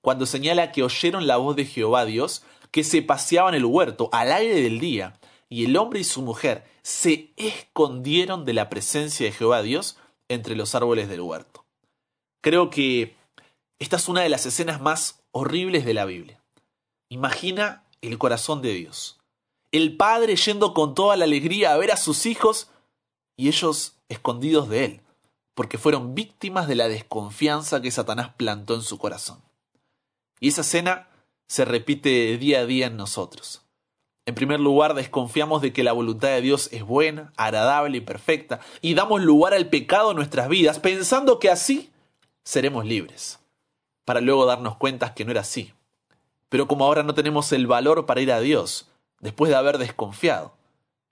cuando 0.01 0.25
señala 0.25 0.73
que 0.73 0.83
oyeron 0.83 1.25
la 1.25 1.37
voz 1.37 1.55
de 1.55 1.63
Jehová 1.63 2.03
Dios, 2.03 2.43
que 2.71 2.83
se 2.83 3.01
paseaba 3.01 3.47
en 3.47 3.55
el 3.55 3.63
huerto 3.63 4.09
al 4.11 4.33
aire 4.33 4.61
del 4.61 4.81
día, 4.81 5.17
y 5.47 5.63
el 5.63 5.77
hombre 5.77 6.01
y 6.01 6.03
su 6.03 6.21
mujer 6.21 6.65
se 6.81 7.31
escondieron 7.37 8.43
de 8.43 8.55
la 8.55 8.67
presencia 8.67 9.25
de 9.25 9.31
Jehová 9.31 9.61
Dios 9.61 9.95
entre 10.27 10.57
los 10.57 10.75
árboles 10.75 11.07
del 11.07 11.21
huerto. 11.21 11.63
Creo 12.41 12.69
que 12.69 13.15
esta 13.79 13.95
es 13.95 14.09
una 14.09 14.19
de 14.19 14.27
las 14.27 14.45
escenas 14.45 14.81
más 14.81 15.23
horribles 15.31 15.85
de 15.85 15.93
la 15.93 16.03
Biblia. 16.03 16.43
Imagina 17.07 17.85
el 18.01 18.17
corazón 18.17 18.61
de 18.61 18.73
Dios. 18.73 19.18
El 19.71 19.97
padre 19.97 20.35
yendo 20.35 20.73
con 20.73 20.95
toda 20.95 21.15
la 21.15 21.25
alegría 21.25 21.73
a 21.73 21.77
ver 21.77 21.91
a 21.91 21.97
sus 21.97 22.25
hijos 22.25 22.69
y 23.37 23.47
ellos 23.47 23.95
escondidos 24.09 24.67
de 24.69 24.85
él, 24.85 25.01
porque 25.53 25.77
fueron 25.77 26.15
víctimas 26.15 26.67
de 26.67 26.75
la 26.75 26.87
desconfianza 26.87 27.81
que 27.81 27.91
Satanás 27.91 28.33
plantó 28.35 28.73
en 28.75 28.81
su 28.81 28.97
corazón. 28.97 29.41
Y 30.39 30.49
esa 30.49 30.61
escena 30.61 31.07
se 31.47 31.65
repite 31.65 32.37
día 32.37 32.61
a 32.61 32.65
día 32.65 32.87
en 32.87 32.97
nosotros. 32.97 33.61
En 34.25 34.35
primer 34.35 34.59
lugar, 34.59 34.93
desconfiamos 34.93 35.61
de 35.61 35.73
que 35.73 35.83
la 35.83 35.91
voluntad 35.91 36.29
de 36.29 36.41
Dios 36.41 36.69
es 36.71 36.83
buena, 36.83 37.33
agradable 37.35 37.97
y 37.97 38.01
perfecta, 38.01 38.59
y 38.81 38.93
damos 38.93 39.21
lugar 39.21 39.53
al 39.53 39.69
pecado 39.69 40.11
en 40.11 40.17
nuestras 40.17 40.49
vidas, 40.49 40.79
pensando 40.79 41.39
que 41.39 41.49
así 41.49 41.91
seremos 42.43 42.85
libres, 42.85 43.39
para 44.05 44.21
luego 44.21 44.45
darnos 44.45 44.77
cuenta 44.77 45.13
que 45.15 45.25
no 45.25 45.31
era 45.31 45.41
así. 45.41 45.73
Pero 46.47 46.67
como 46.67 46.85
ahora 46.85 47.03
no 47.03 47.15
tenemos 47.15 47.51
el 47.51 47.67
valor 47.67 48.05
para 48.05 48.21
ir 48.21 48.31
a 48.31 48.39
Dios, 48.39 48.87
después 49.19 49.49
de 49.49 49.55
haber 49.55 49.77
desconfiado, 49.77 50.53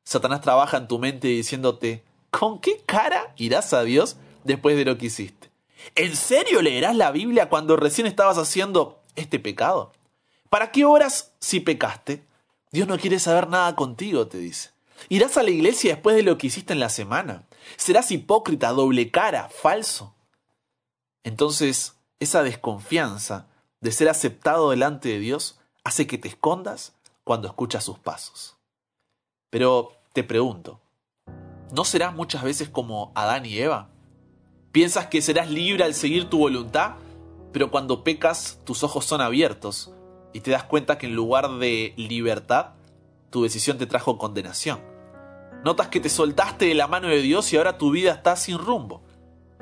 Satanás 0.03 0.41
trabaja 0.41 0.77
en 0.77 0.87
tu 0.87 0.99
mente 0.99 1.27
diciéndote, 1.27 2.03
¿con 2.29 2.59
qué 2.59 2.81
cara 2.85 3.33
irás 3.35 3.73
a 3.73 3.83
Dios 3.83 4.17
después 4.43 4.77
de 4.77 4.85
lo 4.85 4.97
que 4.97 5.07
hiciste? 5.07 5.51
¿En 5.95 6.15
serio 6.15 6.61
leerás 6.61 6.95
la 6.95 7.11
Biblia 7.11 7.49
cuando 7.49 7.75
recién 7.75 8.07
estabas 8.07 8.37
haciendo 8.37 9.01
este 9.15 9.39
pecado? 9.39 9.91
¿Para 10.49 10.71
qué 10.71 10.85
oras 10.85 11.33
si 11.39 11.59
pecaste? 11.59 12.25
Dios 12.71 12.87
no 12.87 12.97
quiere 12.97 13.19
saber 13.19 13.49
nada 13.49 13.75
contigo, 13.75 14.27
te 14.27 14.37
dice. 14.37 14.71
¿Irás 15.09 15.37
a 15.37 15.43
la 15.43 15.51
iglesia 15.51 15.93
después 15.95 16.15
de 16.15 16.23
lo 16.23 16.37
que 16.37 16.47
hiciste 16.47 16.73
en 16.73 16.79
la 16.79 16.89
semana? 16.89 17.43
¿Serás 17.75 18.11
hipócrita, 18.11 18.69
doble 18.71 19.11
cara, 19.11 19.49
falso? 19.49 20.15
Entonces, 21.23 21.95
esa 22.19 22.43
desconfianza 22.43 23.47
de 23.81 23.91
ser 23.91 24.09
aceptado 24.09 24.71
delante 24.71 25.09
de 25.09 25.19
Dios 25.19 25.59
hace 25.83 26.07
que 26.07 26.17
te 26.17 26.27
escondas 26.27 26.93
cuando 27.27 27.49
escuchas 27.49 27.83
sus 27.83 27.99
pasos. 27.99 28.55
Pero 29.49 29.91
te 30.13 30.23
pregunto, 30.23 30.79
¿no 31.73 31.83
serás 31.83 32.15
muchas 32.15 32.41
veces 32.41 32.69
como 32.69 33.11
Adán 33.15 33.45
y 33.45 33.57
Eva? 33.57 33.89
¿Piensas 34.71 35.07
que 35.07 35.21
serás 35.21 35.51
libre 35.51 35.83
al 35.83 35.93
seguir 35.93 36.29
tu 36.29 36.39
voluntad? 36.39 36.95
Pero 37.51 37.69
cuando 37.69 38.05
pecas 38.05 38.61
tus 38.63 38.81
ojos 38.83 39.03
son 39.03 39.19
abiertos 39.19 39.91
y 40.31 40.39
te 40.39 40.51
das 40.51 40.63
cuenta 40.63 40.97
que 40.97 41.07
en 41.07 41.15
lugar 41.15 41.49
de 41.57 41.93
libertad, 41.97 42.75
tu 43.29 43.43
decisión 43.43 43.77
te 43.77 43.87
trajo 43.87 44.17
condenación. 44.17 44.79
Notas 45.65 45.89
que 45.89 45.99
te 45.99 46.09
soltaste 46.09 46.67
de 46.67 46.75
la 46.75 46.87
mano 46.87 47.09
de 47.09 47.21
Dios 47.21 47.51
y 47.51 47.57
ahora 47.57 47.77
tu 47.77 47.91
vida 47.91 48.13
está 48.13 48.37
sin 48.37 48.57
rumbo, 48.57 49.01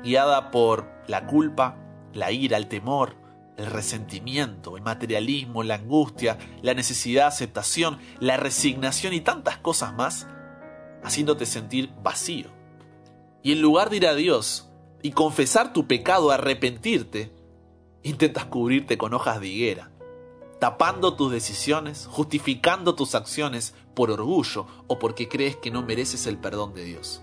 guiada 0.04 0.52
por 0.52 0.88
la 1.08 1.26
culpa, 1.26 1.76
la 2.12 2.30
ira, 2.30 2.58
el 2.58 2.68
temor, 2.68 3.16
el 3.56 3.66
resentimiento, 3.66 4.76
el 4.76 4.82
materialismo, 4.82 5.62
la 5.62 5.76
angustia, 5.76 6.38
la 6.62 6.74
necesidad 6.74 7.22
de 7.22 7.28
aceptación, 7.28 7.98
la 8.20 8.36
resignación 8.36 9.12
y 9.12 9.20
tantas 9.20 9.58
cosas 9.58 9.94
más, 9.94 10.26
haciéndote 11.02 11.46
sentir 11.46 11.90
vacío. 12.02 12.48
Y 13.42 13.52
en 13.52 13.62
lugar 13.62 13.90
de 13.90 13.96
ir 13.96 14.06
a 14.06 14.14
Dios 14.14 14.68
y 15.02 15.12
confesar 15.12 15.72
tu 15.72 15.86
pecado, 15.86 16.30
arrepentirte, 16.30 17.32
intentas 18.02 18.44
cubrirte 18.46 18.98
con 18.98 19.14
hojas 19.14 19.40
de 19.40 19.48
higuera 19.48 19.90
tapando 20.58 21.14
tus 21.14 21.30
decisiones, 21.30 22.06
justificando 22.10 22.94
tus 22.94 23.14
acciones 23.14 23.74
por 23.94 24.10
orgullo 24.10 24.66
o 24.86 24.98
porque 24.98 25.28
crees 25.28 25.56
que 25.56 25.70
no 25.70 25.82
mereces 25.82 26.26
el 26.26 26.38
perdón 26.38 26.74
de 26.74 26.84
Dios. 26.84 27.22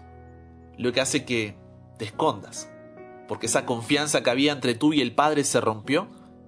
Lo 0.77 0.91
que 0.91 1.01
hace 1.01 1.25
que 1.25 1.57
te 1.97 2.05
escondas, 2.05 2.69
porque 3.27 3.47
esa 3.47 3.65
confianza 3.65 4.23
que 4.23 4.29
había 4.29 4.51
entre 4.51 4.75
tú 4.75 4.93
y 4.93 5.01
el 5.01 5.15
Padre 5.15 5.43
se 5.43 5.61
rompió 5.61 6.07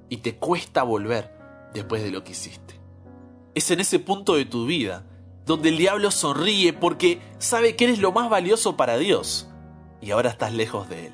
y 0.10 0.18
te 0.18 0.36
cuesta 0.36 0.84
volver 0.84 1.32
después 1.74 2.04
de 2.04 2.12
lo 2.12 2.24
que 2.24 2.32
hiciste. 2.32 2.80
Es 3.54 3.72
en 3.72 3.80
ese 3.80 4.00
punto 4.00 4.36
de 4.36 4.46
tu 4.46 4.66
vida 4.66 5.06
donde 5.46 5.70
el 5.70 5.78
diablo 5.78 6.12
sonríe 6.12 6.74
porque 6.74 7.22
sabe 7.38 7.76
que 7.76 7.86
eres 7.86 8.00
lo 8.00 8.12
más 8.12 8.30
valioso 8.30 8.76
para 8.76 8.98
Dios 8.98 9.48
y 10.02 10.12
ahora 10.12 10.30
estás 10.30 10.54
lejos 10.54 10.90
de 10.90 11.08
él 11.08 11.14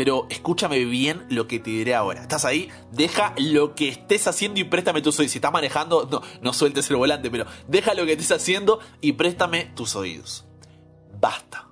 pero 0.00 0.26
escúchame 0.30 0.82
bien 0.86 1.26
lo 1.28 1.46
que 1.46 1.58
te 1.58 1.68
diré 1.68 1.94
ahora. 1.94 2.22
¿Estás 2.22 2.46
ahí? 2.46 2.70
Deja 2.90 3.34
lo 3.36 3.74
que 3.74 3.90
estés 3.90 4.26
haciendo 4.28 4.58
y 4.58 4.64
préstame 4.64 5.02
tus 5.02 5.18
oídos. 5.18 5.32
Si 5.32 5.36
estás 5.36 5.52
manejando, 5.52 6.08
no, 6.40 6.52
sueltes 6.54 6.88
el 6.88 6.96
volante, 6.96 7.30
pero 7.30 7.44
deja 7.68 7.92
lo 7.92 8.06
que 8.06 8.12
estés 8.12 8.32
haciendo 8.32 8.80
y 9.02 9.12
préstame 9.12 9.66
tus 9.76 9.96
oídos. 9.96 10.46
Basta. 11.20 11.68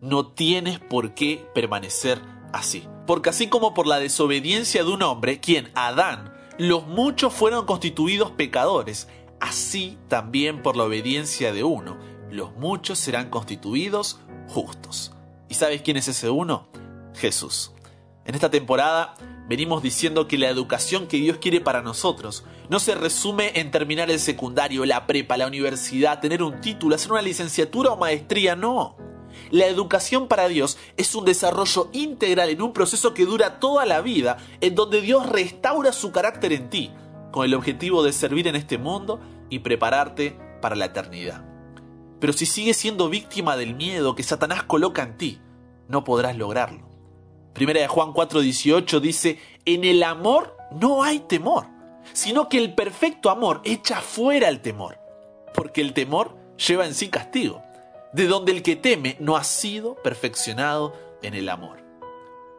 No 0.00 0.26
tienes 0.26 0.80
por 0.80 1.14
qué 1.14 1.46
permanecer 1.54 2.20
así. 2.52 2.88
Porque 3.06 3.30
así 3.30 3.48
como 3.48 3.74
por 3.74 3.86
la 3.86 3.98
desobediencia 3.98 4.84
de 4.84 4.90
un 4.90 5.02
hombre, 5.02 5.40
quien, 5.40 5.70
Adán, 5.74 6.32
los 6.58 6.86
muchos 6.86 7.32
fueron 7.32 7.66
constituidos 7.66 8.32
pecadores, 8.32 9.08
así 9.40 9.96
también 10.08 10.62
por 10.62 10.76
la 10.76 10.84
obediencia 10.84 11.52
de 11.52 11.64
uno, 11.64 11.96
los 12.30 12.54
muchos 12.56 12.98
serán 12.98 13.30
constituidos 13.30 14.20
justos. 14.48 15.12
¿Y 15.48 15.54
sabes 15.54 15.82
quién 15.82 15.96
es 15.96 16.08
ese 16.08 16.30
uno? 16.30 16.68
Jesús. 17.14 17.72
En 18.24 18.34
esta 18.34 18.50
temporada 18.50 19.14
venimos 19.48 19.82
diciendo 19.82 20.28
que 20.28 20.36
la 20.36 20.48
educación 20.48 21.06
que 21.06 21.16
Dios 21.16 21.38
quiere 21.38 21.60
para 21.60 21.80
nosotros 21.80 22.44
no 22.68 22.78
se 22.78 22.94
resume 22.94 23.52
en 23.54 23.70
terminar 23.70 24.10
el 24.10 24.20
secundario, 24.20 24.84
la 24.84 25.06
prepa, 25.06 25.38
la 25.38 25.46
universidad, 25.46 26.20
tener 26.20 26.42
un 26.42 26.60
título, 26.60 26.94
hacer 26.94 27.12
una 27.12 27.22
licenciatura 27.22 27.90
o 27.90 27.96
maestría, 27.96 28.54
no. 28.54 28.96
La 29.50 29.66
educación 29.66 30.28
para 30.28 30.48
Dios 30.48 30.78
es 30.96 31.14
un 31.14 31.24
desarrollo 31.24 31.88
integral 31.92 32.50
en 32.50 32.62
un 32.62 32.72
proceso 32.72 33.14
que 33.14 33.24
dura 33.24 33.60
toda 33.60 33.86
la 33.86 34.00
vida, 34.00 34.38
en 34.60 34.74
donde 34.74 35.00
Dios 35.00 35.28
restaura 35.28 35.92
su 35.92 36.12
carácter 36.12 36.52
en 36.52 36.70
ti, 36.70 36.90
con 37.30 37.44
el 37.44 37.54
objetivo 37.54 38.02
de 38.02 38.12
servir 38.12 38.48
en 38.48 38.56
este 38.56 38.78
mundo 38.78 39.20
y 39.50 39.60
prepararte 39.60 40.36
para 40.60 40.76
la 40.76 40.86
eternidad. 40.86 41.44
Pero 42.20 42.32
si 42.32 42.46
sigues 42.46 42.76
siendo 42.76 43.08
víctima 43.08 43.56
del 43.56 43.74
miedo 43.74 44.14
que 44.14 44.22
Satanás 44.22 44.64
coloca 44.64 45.02
en 45.02 45.16
ti, 45.16 45.40
no 45.88 46.04
podrás 46.04 46.36
lograrlo. 46.36 46.88
Primera 47.54 47.80
de 47.80 47.88
Juan 47.88 48.12
4:18 48.12 49.00
dice, 49.00 49.38
en 49.64 49.84
el 49.84 50.02
amor 50.02 50.56
no 50.72 51.02
hay 51.02 51.20
temor, 51.20 51.66
sino 52.12 52.48
que 52.48 52.58
el 52.58 52.74
perfecto 52.74 53.30
amor 53.30 53.60
echa 53.64 54.00
fuera 54.00 54.48
el 54.48 54.60
temor, 54.60 54.98
porque 55.54 55.80
el 55.80 55.92
temor 55.92 56.36
lleva 56.56 56.86
en 56.86 56.94
sí 56.94 57.08
castigo, 57.08 57.62
de 58.12 58.26
donde 58.26 58.52
el 58.52 58.62
que 58.62 58.76
teme 58.76 59.16
no 59.20 59.36
ha 59.36 59.44
sido 59.44 59.94
perfeccionado 59.96 60.94
en 61.22 61.34
el 61.34 61.48
amor. 61.48 61.84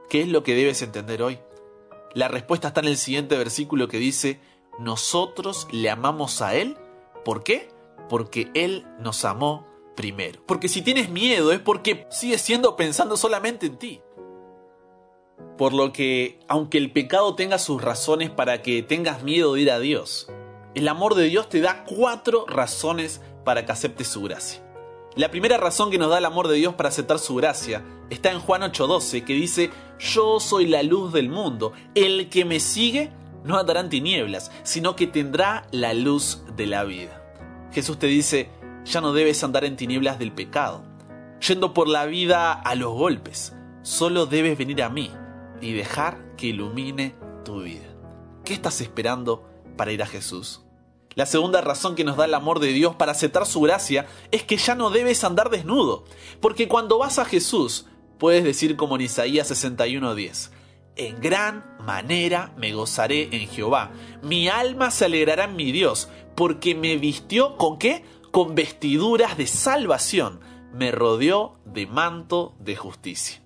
¿Qué 0.10 0.22
es 0.22 0.28
lo 0.28 0.44
que 0.44 0.56
debes 0.56 0.82
entender 0.82 1.22
hoy? 1.22 1.40
La 2.14 2.28
respuesta 2.28 2.70
está 2.70 2.82
en 2.82 2.88
el 2.88 2.98
siguiente 2.98 3.38
versículo 3.38 3.88
que 3.88 3.98
dice, 3.98 4.40
nosotros 4.80 5.68
le 5.72 5.90
amamos 5.90 6.42
a 6.42 6.56
Él. 6.56 6.78
¿Por 7.24 7.44
qué? 7.44 7.70
Porque 8.08 8.50
Él 8.56 8.88
nos 9.00 9.26
amó 9.26 9.68
primero. 9.96 10.42
Porque 10.46 10.68
si 10.68 10.82
tienes 10.82 11.10
miedo 11.10 11.52
es 11.52 11.60
porque 11.60 12.08
sigues 12.10 12.42
siendo 12.42 12.76
pensando 12.76 13.18
solamente 13.18 13.68
en 13.68 13.78
ti. 13.78 14.02
Por 15.58 15.74
lo 15.74 15.92
que, 15.92 16.40
aunque 16.48 16.78
el 16.78 16.92
pecado 16.92 17.36
tenga 17.36 17.60
sus 17.60 17.82
razones 17.82 18.30
para 18.30 18.62
que 18.62 18.82
tengas 18.82 19.24
miedo 19.24 19.54
de 19.54 19.62
ir 19.62 19.72
a 19.72 19.80
Dios, 19.80 20.32
el 20.74 20.88
amor 20.88 21.16
de 21.16 21.26
Dios 21.26 21.50
te 21.50 21.60
da 21.60 21.84
cuatro 21.84 22.46
razones 22.48 23.22
para 23.44 23.66
que 23.66 23.72
aceptes 23.72 24.08
su 24.08 24.22
gracia. 24.22 24.64
La 25.16 25.32
primera 25.32 25.58
razón 25.58 25.90
que 25.90 25.98
nos 25.98 26.10
da 26.10 26.20
el 26.20 26.26
amor 26.26 26.48
de 26.48 26.56
Dios 26.56 26.76
para 26.76 26.90
aceptar 26.90 27.20
su 27.20 27.36
gracia 27.36 27.84
está 28.10 28.32
en 28.32 28.40
Juan 28.40 28.62
8:12, 28.62 29.24
que 29.24 29.34
dice, 29.34 29.72
yo 30.00 30.40
soy 30.40 30.68
la 30.68 30.84
luz 30.84 31.12
del 31.12 31.30
mundo, 31.30 31.74
el 31.96 32.30
que 32.30 32.46
me 32.46 32.60
sigue 32.60 33.12
no 33.44 33.58
andará 33.58 33.80
en 33.80 33.90
tinieblas, 33.90 34.52
sino 34.64 34.96
que 34.96 35.08
tendrá 35.08 35.68
la 35.72 35.94
luz 35.94 36.44
de 36.56 36.68
la 36.68 36.84
vida. 36.84 37.24
Jesús 37.72 37.98
te 37.98 38.08
dice, 38.08 38.50
ya 38.86 39.02
no 39.02 39.14
debes 39.14 39.44
andar 39.44 39.66
en 39.66 39.76
tinieblas 39.76 40.20
del 40.20 40.32
pecado, 40.32 40.84
yendo 41.48 41.74
por 41.74 41.88
la 41.88 42.06
vida 42.06 42.54
a 42.54 42.76
los 42.76 42.94
golpes, 42.94 43.56
solo 43.82 44.26
debes 44.26 44.58
venir 44.58 44.84
a 44.84 44.90
mí 44.90 45.12
y 45.62 45.74
dejar 45.74 46.36
que 46.36 46.48
ilumine 46.48 47.16
tu 47.44 47.64
vida. 47.64 47.88
¿Qué 48.46 48.54
estás 48.54 48.82
esperando 48.82 49.50
para 49.76 49.92
ir 49.92 50.04
a 50.04 50.08
Jesús? 50.08 50.64
La 51.20 51.26
segunda 51.26 51.60
razón 51.60 51.96
que 51.96 52.06
nos 52.06 52.16
da 52.16 52.24
el 52.24 52.34
amor 52.34 52.62
de 52.62 52.72
Dios 52.72 52.96
para 52.96 53.12
aceptar 53.12 53.46
su 53.46 53.60
gracia 53.60 54.08
es 54.32 54.44
que 54.44 54.56
ya 54.56 54.74
no 54.74 54.90
debes 54.90 55.26
andar 55.26 55.50
desnudo, 55.50 56.06
porque 56.40 56.70
cuando 56.70 56.98
vas 56.98 57.20
a 57.20 57.26
Jesús 57.26 57.88
puedes 58.18 58.42
decir 58.46 58.78
como 58.78 58.96
en 58.96 59.02
Isaías 59.02 59.52
61:10, 59.52 60.52
en 60.96 61.20
gran 61.20 61.76
manera 61.82 62.54
me 62.56 62.72
gozaré 62.72 63.28
en 63.34 63.50
Jehová, 63.50 63.92
mi 64.22 64.48
alma 64.48 64.92
se 64.92 65.04
alegrará 65.04 65.44
en 65.44 65.58
mi 65.58 65.74
Dios, 65.74 66.08
porque 66.36 66.74
me 66.74 66.96
vistió 66.96 67.58
con 67.58 67.80
qué? 67.80 68.06
Con 68.32 68.56
vestiduras 68.56 69.36
de 69.36 69.48
salvación, 69.48 70.40
me 70.72 70.90
rodeó 70.90 71.60
de 71.66 71.86
manto 71.86 72.56
de 72.60 72.78
justicia. 72.78 73.42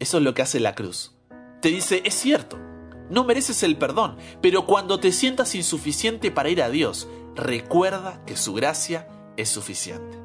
Eso 0.00 0.18
es 0.18 0.24
lo 0.24 0.34
que 0.34 0.42
hace 0.42 0.58
la 0.58 0.74
cruz 0.74 1.14
te 1.64 1.70
dice, 1.70 2.02
es 2.04 2.12
cierto, 2.12 2.58
no 3.10 3.24
mereces 3.24 3.62
el 3.62 3.76
perdón, 3.76 4.16
pero 4.40 4.66
cuando 4.66 5.00
te 5.00 5.12
sientas 5.12 5.54
insuficiente 5.54 6.30
para 6.30 6.48
ir 6.48 6.62
a 6.62 6.70
Dios, 6.70 7.08
recuerda 7.34 8.22
que 8.26 8.36
su 8.36 8.54
gracia 8.54 9.08
es 9.36 9.48
suficiente. 9.48 10.18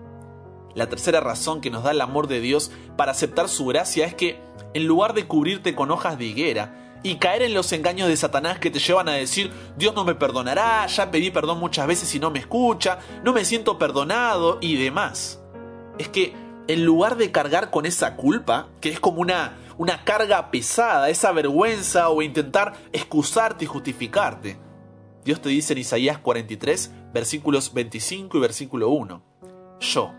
La 0.76 0.88
tercera 0.88 1.20
razón 1.20 1.62
que 1.62 1.72
nos 1.72 1.84
da 1.84 1.92
el 1.92 2.02
amor 2.02 2.28
de 2.28 2.40
Dios 2.40 2.72
para 2.96 3.12
aceptar 3.12 3.50
su 3.50 3.66
gracia 3.66 4.06
es 4.06 4.14
que, 4.14 4.40
en 4.74 4.86
lugar 4.86 5.14
de 5.14 5.28
cubrirte 5.28 5.76
con 5.76 5.92
hojas 5.92 6.18
de 6.18 6.26
higuera 6.26 7.00
y 7.02 7.16
caer 7.16 7.42
en 7.42 7.54
los 7.54 7.72
engaños 7.72 8.08
de 8.08 8.18
Satanás 8.18 8.60
que 8.60 8.70
te 8.70 8.80
llevan 8.80 9.10
a 9.10 9.14
decir, 9.14 9.52
Dios 9.78 9.96
no 9.96 10.04
me 10.04 10.16
perdonará, 10.16 10.86
ya 10.86 11.12
pedí 11.12 11.32
perdón 11.32 11.60
muchas 11.60 11.88
veces 11.88 12.14
y 12.14 12.20
no 12.20 12.30
me 12.30 12.40
escucha, 12.40 13.00
no 13.24 13.34
me 13.34 13.46
siento 13.46 13.80
perdonado 13.80 14.58
y 14.62 14.76
demás, 14.76 15.40
es 15.98 16.10
que 16.10 16.34
en 16.68 16.86
lugar 16.86 17.18
de 17.18 17.32
cargar 17.32 17.72
con 17.72 17.88
esa 17.88 18.16
culpa, 18.16 18.68
que 18.80 18.90
es 18.90 19.00
como 19.00 19.22
una, 19.22 19.58
una 19.80 20.04
carga 20.04 20.52
pesada, 20.52 21.10
esa 21.10 21.32
vergüenza 21.32 22.10
o 22.10 22.22
intentar 22.22 22.74
excusarte 22.92 23.64
y 23.64 23.68
justificarte, 23.68 24.60
Dios 25.24 25.42
te 25.42 25.48
dice 25.48 25.72
en 25.72 25.80
Isaías 25.80 26.18
43, 26.18 26.92
versículos 27.14 27.74
25 27.74 28.38
y 28.38 28.42
versículo 28.42 28.90
1, 28.90 29.24
Yo, 29.80 30.12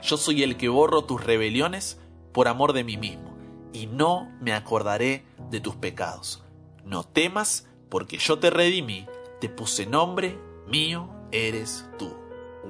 yo 0.00 0.16
soy 0.16 0.42
el 0.42 0.56
que 0.56 0.70
borro 0.70 1.04
tus 1.04 1.22
rebeliones 1.22 2.00
por 2.32 2.48
amor 2.48 2.72
de 2.72 2.84
mí 2.84 2.96
mismo, 2.96 3.36
y 3.74 3.86
no 3.86 4.32
me 4.40 4.54
acordaré 4.54 5.26
de 5.50 5.60
tus 5.60 5.76
pecados. 5.76 6.42
No 6.82 7.02
temas, 7.04 7.68
porque 7.90 8.16
yo 8.16 8.38
te 8.38 8.48
redimí, 8.48 9.06
te 9.42 9.50
puse 9.50 9.84
nombre, 9.84 10.38
mío 10.66 11.10
eres 11.32 11.86
tú. 11.98 12.16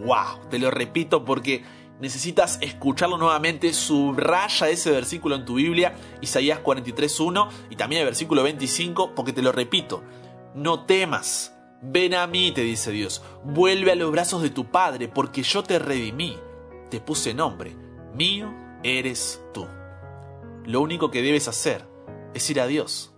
¡Wow! 0.05 0.49
Te 0.51 0.59
lo 0.59 0.73
repito 0.73 1.25
porque 1.25 1.63
necesitas 2.01 2.59
escucharlo 2.61 3.17
nuevamente. 3.17 3.73
Subraya 3.73 4.69
ese 4.69 4.91
versículo 4.91 5.37
en 5.37 5.45
tu 5.45 5.55
Biblia, 5.55 5.95
Isaías 6.21 6.61
43.1 6.63 7.49
y 7.71 7.77
también 7.77 8.01
el 8.01 8.07
versículo 8.07 8.43
25, 8.43 9.15
porque 9.15 9.33
te 9.33 9.43
lo 9.43 9.53
repito. 9.53 10.03
No 10.55 10.85
temas, 10.85 11.55
ven 11.83 12.15
a 12.15 12.27
mí, 12.27 12.53
te 12.53 12.63
dice 12.63 12.91
Dios. 12.91 13.23
Vuelve 13.45 13.93
a 13.93 13.97
los 13.97 14.11
brazos 14.11 14.43
de 14.43 14.51
tu 14.51 14.67
Padre, 14.71 15.09
porque 15.09 15.43
yo 15.43 15.63
te 15.63 15.79
redimí 15.79 16.37
te 16.91 17.01
puse 17.01 17.33
nombre, 17.33 17.75
mío 18.15 18.53
eres 18.83 19.41
tú. 19.55 19.67
Lo 20.67 20.83
único 20.83 21.11
que 21.11 21.23
debes 21.23 21.49
hacer 21.49 21.87
es 22.35 22.51
ir 22.51 22.61
a 22.61 22.67
Dios. 22.67 23.15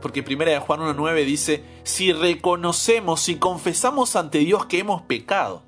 Porque 0.00 0.20
1 0.20 0.60
Juan 0.60 0.80
1.9 0.80 1.24
dice, 1.24 1.64
si 1.82 2.12
reconocemos 2.12 3.28
y 3.28 3.36
confesamos 3.36 4.14
ante 4.14 4.38
Dios 4.38 4.66
que 4.66 4.78
hemos 4.78 5.02
pecado, 5.02 5.62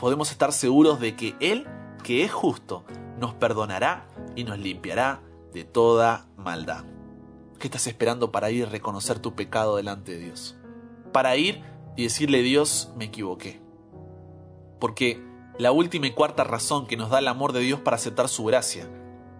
podemos 0.00 0.30
estar 0.30 0.52
seguros 0.54 0.98
de 0.98 1.14
que 1.14 1.36
Él, 1.40 1.68
que 2.02 2.24
es 2.24 2.32
justo, 2.32 2.84
nos 3.18 3.34
perdonará 3.34 4.08
y 4.34 4.44
nos 4.44 4.58
limpiará 4.58 5.20
de 5.52 5.64
toda 5.64 6.26
maldad. 6.38 6.86
¿Qué 7.58 7.66
estás 7.66 7.86
esperando 7.86 8.32
para 8.32 8.50
ir 8.50 8.64
a 8.64 8.70
reconocer 8.70 9.18
tu 9.18 9.34
pecado 9.34 9.76
delante 9.76 10.12
de 10.12 10.24
Dios? 10.24 10.56
Para 11.12 11.36
ir 11.36 11.62
y 11.96 12.04
decirle 12.04 12.40
Dios, 12.40 12.94
me 12.96 13.04
equivoqué. 13.04 13.60
Porque 14.80 15.22
la 15.58 15.70
última 15.70 16.06
y 16.06 16.12
cuarta 16.12 16.44
razón 16.44 16.86
que 16.86 16.96
nos 16.96 17.10
da 17.10 17.18
el 17.18 17.28
amor 17.28 17.52
de 17.52 17.60
Dios 17.60 17.80
para 17.80 17.96
aceptar 17.96 18.30
su 18.30 18.46
gracia 18.46 18.88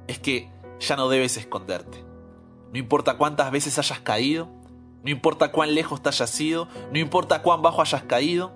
es 0.08 0.18
que 0.18 0.50
ya 0.78 0.94
no 0.94 1.08
debes 1.08 1.38
esconderte. 1.38 2.04
No 2.70 2.78
importa 2.78 3.16
cuántas 3.16 3.50
veces 3.50 3.78
hayas 3.78 4.00
caído, 4.00 4.50
no 5.02 5.10
importa 5.10 5.52
cuán 5.52 5.74
lejos 5.74 6.02
te 6.02 6.10
hayas 6.10 6.38
ido, 6.38 6.68
no 6.92 6.98
importa 6.98 7.40
cuán 7.40 7.62
bajo 7.62 7.80
hayas 7.80 8.02
caído, 8.02 8.52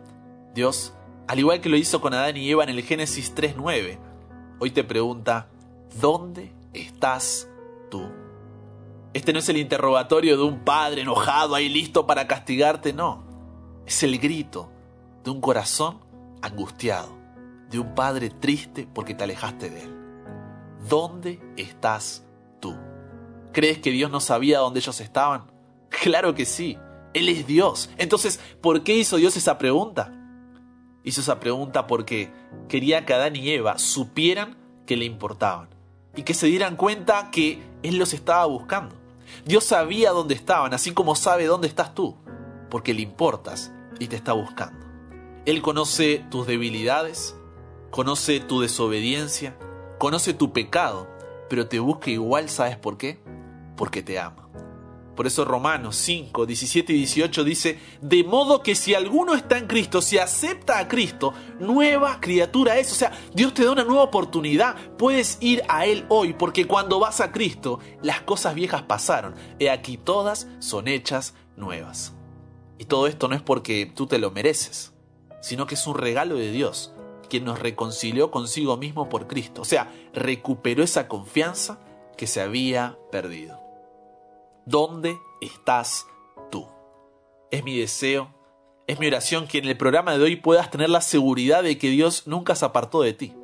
Dios, 0.54 0.92
al 1.26 1.38
igual 1.38 1.61
que 1.61 1.69
lo 1.69 1.76
hizo 1.76 2.00
con 2.00 2.14
Adán 2.14 2.37
y 2.37 2.50
Eva 2.50 2.64
en 2.64 2.71
el 2.71 2.83
Génesis 2.83 3.35
3.9, 3.35 3.99
hoy 4.61 4.71
te 4.71 4.85
pregunta, 4.85 5.49
¿dónde 6.00 6.52
estás 6.73 7.49
tú? 7.90 8.11
Este 9.14 9.33
no 9.33 9.38
es 9.38 9.49
el 9.49 9.57
interrogatorio 9.57 10.37
de 10.37 10.43
un 10.43 10.64
padre 10.64 11.02
enojado 11.02 11.54
ahí 11.54 11.69
listo 11.69 12.07
para 12.07 12.26
castigarte, 12.26 12.93
no. 12.93 13.25
Es 13.87 14.02
el 14.02 14.19
grito 14.19 14.71
de 15.23 15.31
un 15.31 15.40
corazón 15.40 16.00
angustiado 16.43 17.25
de 17.71 17.78
un 17.78 17.95
padre 17.95 18.31
triste 18.31 18.88
porque 18.93 19.14
te 19.14 19.25
alejaste 19.25 19.71
de 19.71 19.83
él. 19.83 19.95
¿Dónde 20.88 21.40
estás 21.57 22.25
tú? 22.61 22.76
¿Crees 23.52 23.78
que 23.78 23.90
Dios 23.90 24.11
no 24.11 24.21
sabía 24.21 24.59
dónde 24.59 24.81
ellos 24.81 25.00
estaban? 25.00 25.50
Claro 25.88 26.35
que 26.35 26.45
sí. 26.45 26.76
Él 27.15 27.28
es 27.28 27.47
Dios. 27.47 27.91
Entonces, 27.97 28.41
¿por 28.60 28.82
qué 28.82 28.97
hizo 28.97 29.17
Dios 29.17 29.37
esa 29.37 29.58
pregunta? 29.58 30.13
Hizo 31.04 31.21
esa 31.21 31.38
pregunta 31.38 31.86
porque 31.86 32.32
quería 32.69 33.04
que 33.04 33.12
Adán 33.12 33.36
y 33.36 33.50
Eva 33.50 33.78
supieran 33.78 34.56
que 34.86 34.97
le 34.97 35.04
importaban 35.04 35.69
y 36.17 36.23
que 36.23 36.34
se 36.34 36.47
dieran 36.47 36.76
cuenta 36.76 37.30
que 37.30 37.62
Él 37.82 37.99
los 37.99 38.14
estaba 38.14 38.47
buscando. 38.47 38.97
Dios 39.45 39.64
sabía 39.64 40.10
dónde 40.12 40.34
estaban, 40.34 40.73
así 40.73 40.93
como 40.93 41.14
sabe 41.14 41.45
dónde 41.45 41.69
estás 41.69 41.95
tú, 41.95 42.17
porque 42.71 42.95
le 42.95 43.02
importas 43.02 43.71
y 43.99 44.06
te 44.06 44.17
está 44.17 44.32
buscando. 44.32 44.84
Él 45.45 45.60
conoce 45.60 46.25
tus 46.30 46.47
debilidades, 46.47 47.36
conoce 47.90 48.40
tu 48.40 48.60
desobediencia, 48.60 49.56
conoce 49.99 50.32
tu 50.32 50.52
pecado, 50.52 51.06
pero 51.50 51.67
te 51.67 51.80
busca 51.80 52.10
igual, 52.10 52.49
¿sabes 52.49 52.78
por 52.78 52.97
qué? 52.97 53.21
Porque 53.76 54.02
te 54.02 54.19
ama. 54.19 54.44
Por 55.14 55.26
eso 55.26 55.44
Romanos 55.44 55.96
5, 55.96 56.46
17 56.46 56.92
y 56.92 56.96
18 56.96 57.44
dice, 57.44 57.78
de 58.00 58.24
modo 58.24 58.62
que 58.62 58.74
si 58.74 58.94
alguno 58.94 59.34
está 59.34 59.58
en 59.58 59.66
Cristo, 59.66 60.02
si 60.02 60.18
acepta 60.18 60.78
a 60.78 60.88
Cristo, 60.88 61.34
nueva 61.60 62.20
criatura 62.20 62.78
es. 62.78 62.90
O 62.92 62.94
sea, 62.94 63.12
Dios 63.32 63.54
te 63.54 63.64
da 63.64 63.72
una 63.72 63.84
nueva 63.84 64.02
oportunidad. 64.02 64.76
Puedes 64.96 65.38
ir 65.40 65.62
a 65.68 65.86
Él 65.86 66.04
hoy, 66.08 66.32
porque 66.32 66.66
cuando 66.66 66.98
vas 66.98 67.20
a 67.20 67.30
Cristo, 67.32 67.78
las 68.02 68.22
cosas 68.22 68.54
viejas 68.54 68.82
pasaron. 68.82 69.34
He 69.58 69.70
aquí 69.70 69.96
todas 69.96 70.48
son 70.58 70.88
hechas 70.88 71.34
nuevas. 71.56 72.14
Y 72.78 72.86
todo 72.86 73.06
esto 73.06 73.28
no 73.28 73.36
es 73.36 73.42
porque 73.42 73.86
tú 73.86 74.06
te 74.06 74.18
lo 74.18 74.30
mereces, 74.30 74.92
sino 75.40 75.66
que 75.66 75.76
es 75.76 75.86
un 75.86 75.96
regalo 75.96 76.36
de 76.36 76.50
Dios 76.50 76.92
quien 77.28 77.44
nos 77.44 77.58
reconcilió 77.58 78.30
consigo 78.30 78.76
mismo 78.76 79.08
por 79.08 79.26
Cristo. 79.26 79.62
O 79.62 79.64
sea, 79.64 79.92
recuperó 80.12 80.82
esa 80.82 81.08
confianza 81.08 81.80
que 82.16 82.26
se 82.26 82.40
había 82.40 82.98
perdido. 83.10 83.63
¿Dónde 84.66 85.18
estás 85.40 86.06
tú? 86.50 86.66
Es 87.50 87.64
mi 87.64 87.78
deseo, 87.78 88.34
es 88.86 88.98
mi 88.98 89.06
oración 89.06 89.46
que 89.46 89.58
en 89.58 89.66
el 89.66 89.76
programa 89.76 90.16
de 90.16 90.22
hoy 90.22 90.36
puedas 90.36 90.70
tener 90.70 90.90
la 90.90 91.00
seguridad 91.00 91.62
de 91.62 91.78
que 91.78 91.90
Dios 91.90 92.26
nunca 92.26 92.54
se 92.54 92.64
apartó 92.64 93.02
de 93.02 93.12
ti. 93.12 93.34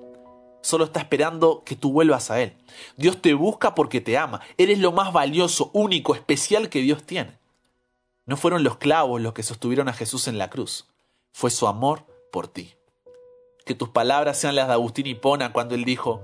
Solo 0.62 0.84
está 0.84 1.00
esperando 1.00 1.62
que 1.64 1.76
tú 1.76 1.92
vuelvas 1.92 2.30
a 2.30 2.40
Él. 2.40 2.56
Dios 2.96 3.22
te 3.22 3.32
busca 3.34 3.74
porque 3.74 4.00
te 4.00 4.18
ama. 4.18 4.40
Eres 4.58 4.78
lo 4.78 4.92
más 4.92 5.12
valioso, 5.12 5.70
único, 5.72 6.14
especial 6.14 6.68
que 6.68 6.82
Dios 6.82 7.04
tiene. 7.04 7.38
No 8.26 8.36
fueron 8.36 8.62
los 8.62 8.76
clavos 8.76 9.20
los 9.20 9.32
que 9.32 9.42
sostuvieron 9.42 9.88
a 9.88 9.94
Jesús 9.94 10.28
en 10.28 10.38
la 10.38 10.50
cruz. 10.50 10.86
Fue 11.32 11.50
su 11.50 11.66
amor 11.66 12.04
por 12.30 12.48
ti 12.48 12.74
que 13.70 13.74
tus 13.76 13.90
palabras 13.90 14.36
sean 14.36 14.56
las 14.56 14.66
de 14.66 14.72
Agustín 14.72 15.06
Hipona 15.06 15.52
cuando 15.52 15.76
él 15.76 15.84
dijo, 15.84 16.22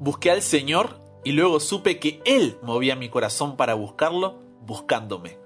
busqué 0.00 0.30
al 0.30 0.42
Señor 0.42 0.98
y 1.24 1.32
luego 1.32 1.58
supe 1.58 1.98
que 1.98 2.20
Él 2.24 2.58
movía 2.62 2.96
mi 2.96 3.08
corazón 3.08 3.56
para 3.56 3.74
buscarlo, 3.74 4.38
buscándome. 4.66 5.38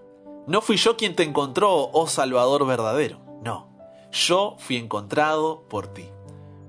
No 0.47 0.61
fui 0.61 0.77
yo 0.77 0.97
quien 0.97 1.14
te 1.14 1.23
encontró, 1.23 1.91
oh 1.93 2.07
Salvador 2.07 2.67
verdadero, 2.67 3.21
no, 3.43 3.69
yo 4.12 4.57
fui 4.59 4.77
encontrado 4.77 5.64
por 5.69 5.88
ti. 5.88 6.07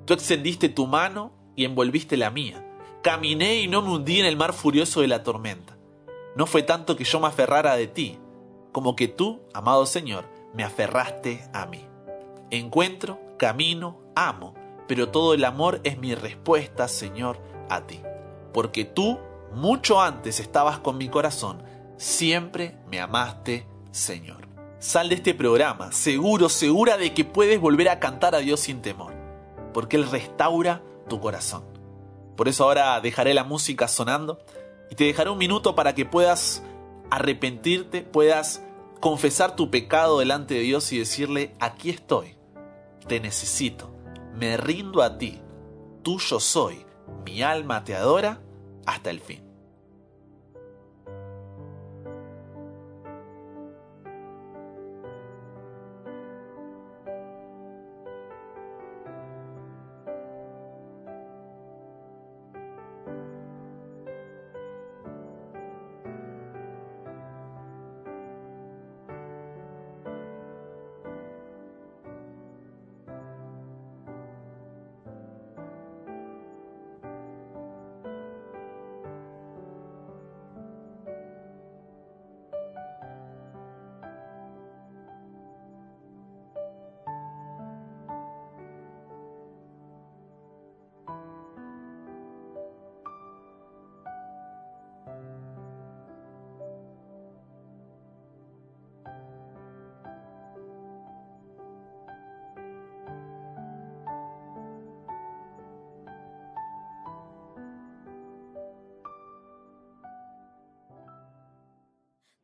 Tú 0.05 0.13
extendiste 0.13 0.69
tu 0.69 0.87
mano 0.87 1.31
y 1.55 1.65
envolviste 1.65 2.17
la 2.17 2.29
mía. 2.29 2.65
Caminé 3.01 3.61
y 3.61 3.67
no 3.67 3.81
me 3.81 3.91
hundí 3.91 4.19
en 4.19 4.25
el 4.25 4.37
mar 4.37 4.53
furioso 4.53 5.01
de 5.01 5.07
la 5.07 5.23
tormenta. 5.23 5.77
No 6.35 6.45
fue 6.45 6.63
tanto 6.63 6.95
que 6.95 7.03
yo 7.03 7.19
me 7.19 7.27
aferrara 7.27 7.75
de 7.75 7.87
ti, 7.87 8.19
como 8.71 8.95
que 8.95 9.07
tú, 9.07 9.41
amado 9.53 9.85
Señor, 9.85 10.25
me 10.53 10.63
aferraste 10.63 11.49
a 11.53 11.65
mí. 11.65 11.85
Encuentro, 12.51 13.19
camino, 13.37 13.99
amo, 14.15 14.53
pero 14.87 15.09
todo 15.09 15.33
el 15.33 15.45
amor 15.45 15.81
es 15.83 15.97
mi 15.97 16.15
respuesta, 16.15 16.87
Señor, 16.87 17.39
a 17.69 17.85
ti. 17.85 18.01
Porque 18.59 18.83
tú, 18.83 19.19
mucho 19.53 20.01
antes 20.01 20.41
estabas 20.41 20.79
con 20.79 20.97
mi 20.97 21.07
corazón, 21.07 21.63
siempre 21.95 22.75
me 22.91 22.99
amaste, 22.99 23.65
Señor. 23.91 24.49
Sal 24.79 25.07
de 25.07 25.15
este 25.15 25.33
programa, 25.33 25.93
seguro, 25.93 26.49
segura 26.49 26.97
de 26.97 27.13
que 27.13 27.23
puedes 27.23 27.61
volver 27.61 27.87
a 27.87 28.01
cantar 28.01 28.35
a 28.35 28.39
Dios 28.39 28.59
sin 28.59 28.81
temor, 28.81 29.13
porque 29.73 29.95
Él 29.95 30.11
restaura 30.11 30.83
tu 31.07 31.21
corazón. 31.21 31.63
Por 32.35 32.49
eso 32.49 32.65
ahora 32.65 32.99
dejaré 32.99 33.33
la 33.33 33.45
música 33.45 33.87
sonando 33.87 34.39
y 34.91 34.95
te 34.95 35.05
dejaré 35.05 35.29
un 35.29 35.37
minuto 35.37 35.73
para 35.73 35.95
que 35.95 36.03
puedas 36.03 36.61
arrepentirte, 37.09 38.01
puedas 38.01 38.61
confesar 38.99 39.55
tu 39.55 39.71
pecado 39.71 40.19
delante 40.19 40.55
de 40.55 40.59
Dios 40.59 40.91
y 40.91 40.99
decirle, 40.99 41.55
aquí 41.61 41.91
estoy, 41.91 42.35
te 43.07 43.21
necesito, 43.21 43.89
me 44.35 44.57
rindo 44.57 45.01
a 45.01 45.17
ti, 45.17 45.39
tuyo 46.03 46.41
soy, 46.41 46.85
mi 47.23 47.41
alma 47.41 47.85
te 47.85 47.95
adora 47.95 48.41
hasta 48.89 49.09
el 49.09 49.19
fin. 49.19 49.48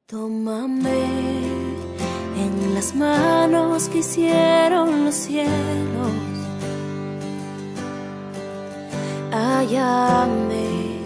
Tómame 0.08 1.04
en 2.38 2.76
las 2.76 2.94
manos 2.94 3.89
que 3.89 3.98
hicieron 3.98 5.04
los 5.04 5.15
cielos. 5.15 6.12
Hállame 9.32 11.00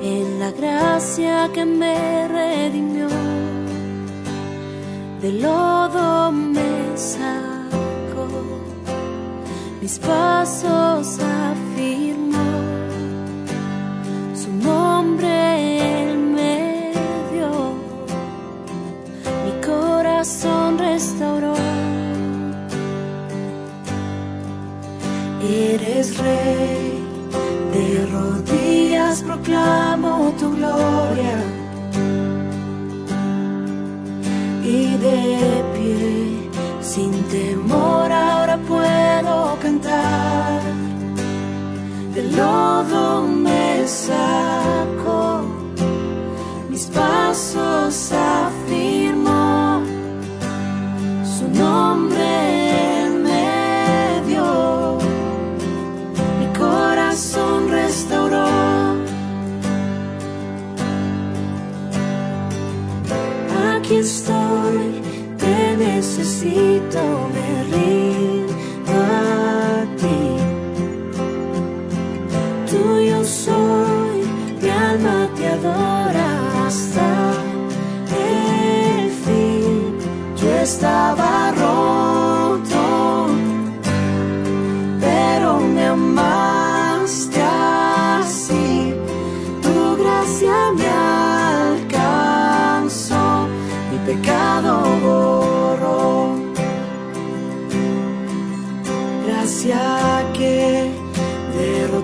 en 0.00 0.38
la 0.38 0.52
gracia 0.52 1.50
que 1.52 1.64
me 1.64 2.28
redimió. 2.28 3.08
De 5.20 5.32
lodo 5.32 6.30
me 6.30 6.96
sacó 6.96 8.28
mis 9.80 9.98
pasos 9.98 11.18
a 11.18 11.65
proclamo 29.46 30.34
tu 30.36 30.50
gloria. 30.50 31.35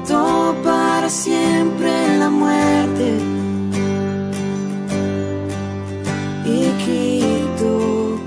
derrotó 0.02 0.54
para 0.62 1.08
siempre 1.08 2.18
la 2.18 2.30
muerte 2.30 3.18
y 6.44 6.70
quitó 6.84 8.18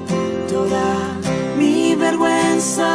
toda 0.47 1.17
mi 1.57 1.95
vergüenza. 1.95 2.94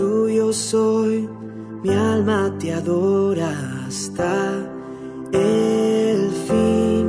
tuyo 0.00 0.50
soy, 0.50 1.28
mi 1.82 1.90
alma 1.90 2.50
te 2.58 2.72
adora 2.72 3.52
hasta 3.86 4.32
el 5.30 6.20
fin. 6.46 7.06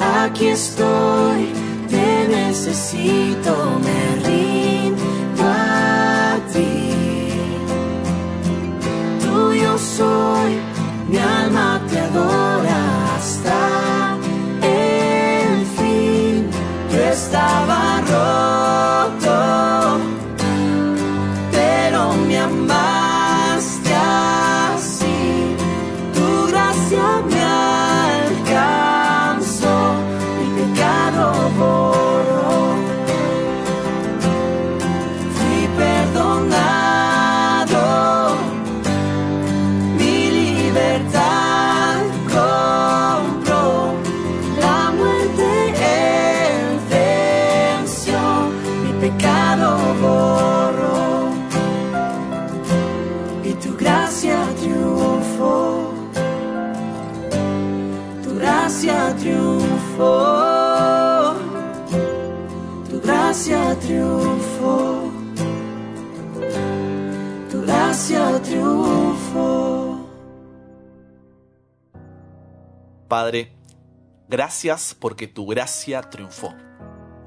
Aquí 0.00 0.46
estoy, 0.48 1.40
te 1.88 2.06
necesito, 2.36 3.52
me 3.86 4.00
rindo 4.26 5.44
a 5.44 6.40
ti. 6.52 6.74
Tuyo 9.24 9.78
soy. 9.78 10.41
Gracia 58.82 59.16
triunfó, 59.16 60.04
tu 62.90 63.00
gracia 63.00 63.78
triunfó, 63.78 65.12
tu 67.48 67.62
gracia 67.62 68.42
triunfó. 68.42 70.00
Padre, 73.06 73.52
gracias 74.28 74.96
porque 74.98 75.28
tu 75.28 75.46
gracia 75.46 76.02
triunfó. 76.02 76.52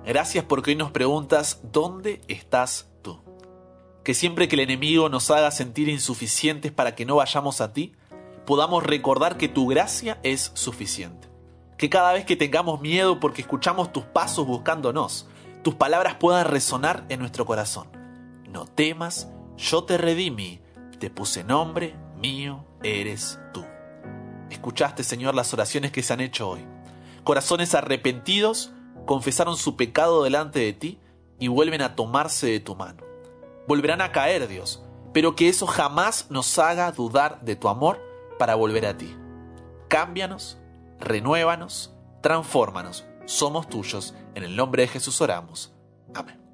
Gracias 0.04 0.44
porque 0.44 0.72
hoy 0.72 0.76
nos 0.76 0.91
preguntas, 0.91 1.62
¿dónde 1.72 2.20
estás 2.28 2.89
tú? 3.02 3.22
Que 4.04 4.13
siempre 4.13 4.50
que 4.50 4.56
el 4.58 4.62
enemigo 4.62 5.08
nos 5.08 5.32
haga 5.32 5.52
sentir 5.52 5.88
insuficientes 5.88 6.74
para 6.74 6.96
que 6.96 7.06
no 7.06 7.15
vayamos 7.15 7.62
a 7.62 7.72
ti, 7.72 7.94
podamos 8.46 8.84
recordar 8.84 9.38
que 9.38 9.48
tu 9.48 9.68
gracia 9.68 10.20
es 10.22 10.52
suficiente. 10.54 11.35
Que 11.77 11.89
cada 11.89 12.13
vez 12.13 12.25
que 12.25 12.35
tengamos 12.35 12.79
miedo 12.81 13.19
porque 13.19 13.41
escuchamos 13.41 13.91
tus 13.91 14.03
pasos 14.05 14.47
buscándonos, 14.47 15.27
tus 15.63 15.75
palabras 15.75 16.15
puedan 16.15 16.45
resonar 16.45 17.05
en 17.09 17.19
nuestro 17.19 17.45
corazón. 17.45 17.88
No 18.49 18.65
temas, 18.65 19.29
yo 19.57 19.83
te 19.83 19.97
redimí, 19.97 20.61
te 20.99 21.09
puse 21.09 21.43
nombre, 21.43 21.95
mío 22.17 22.65
eres 22.83 23.39
tú. 23.53 23.65
Escuchaste, 24.49 25.03
Señor, 25.03 25.35
las 25.35 25.53
oraciones 25.53 25.91
que 25.91 26.03
se 26.03 26.13
han 26.13 26.21
hecho 26.21 26.49
hoy. 26.49 26.65
Corazones 27.23 27.75
arrepentidos 27.75 28.71
confesaron 29.05 29.57
su 29.57 29.75
pecado 29.75 30.23
delante 30.23 30.59
de 30.59 30.73
ti 30.73 30.99
y 31.39 31.47
vuelven 31.47 31.81
a 31.81 31.95
tomarse 31.95 32.47
de 32.47 32.59
tu 32.59 32.75
mano. 32.75 33.03
Volverán 33.67 34.01
a 34.01 34.11
caer, 34.11 34.47
Dios, 34.47 34.83
pero 35.13 35.35
que 35.35 35.49
eso 35.49 35.65
jamás 35.67 36.27
nos 36.29 36.59
haga 36.59 36.91
dudar 36.91 37.41
de 37.41 37.55
tu 37.55 37.67
amor 37.67 37.99
para 38.38 38.55
volver 38.55 38.85
a 38.85 38.97
ti. 38.97 39.15
Cámbianos, 39.88 40.57
renuévanos, 40.99 41.93
transfórmanos. 42.21 43.05
Somos 43.25 43.67
tuyos. 43.69 44.13
En 44.36 44.43
el 44.43 44.55
nombre 44.55 44.84
de 44.84 44.88
Jesús 44.88 45.19
oramos. 45.21 45.73
Amén. 46.13 46.44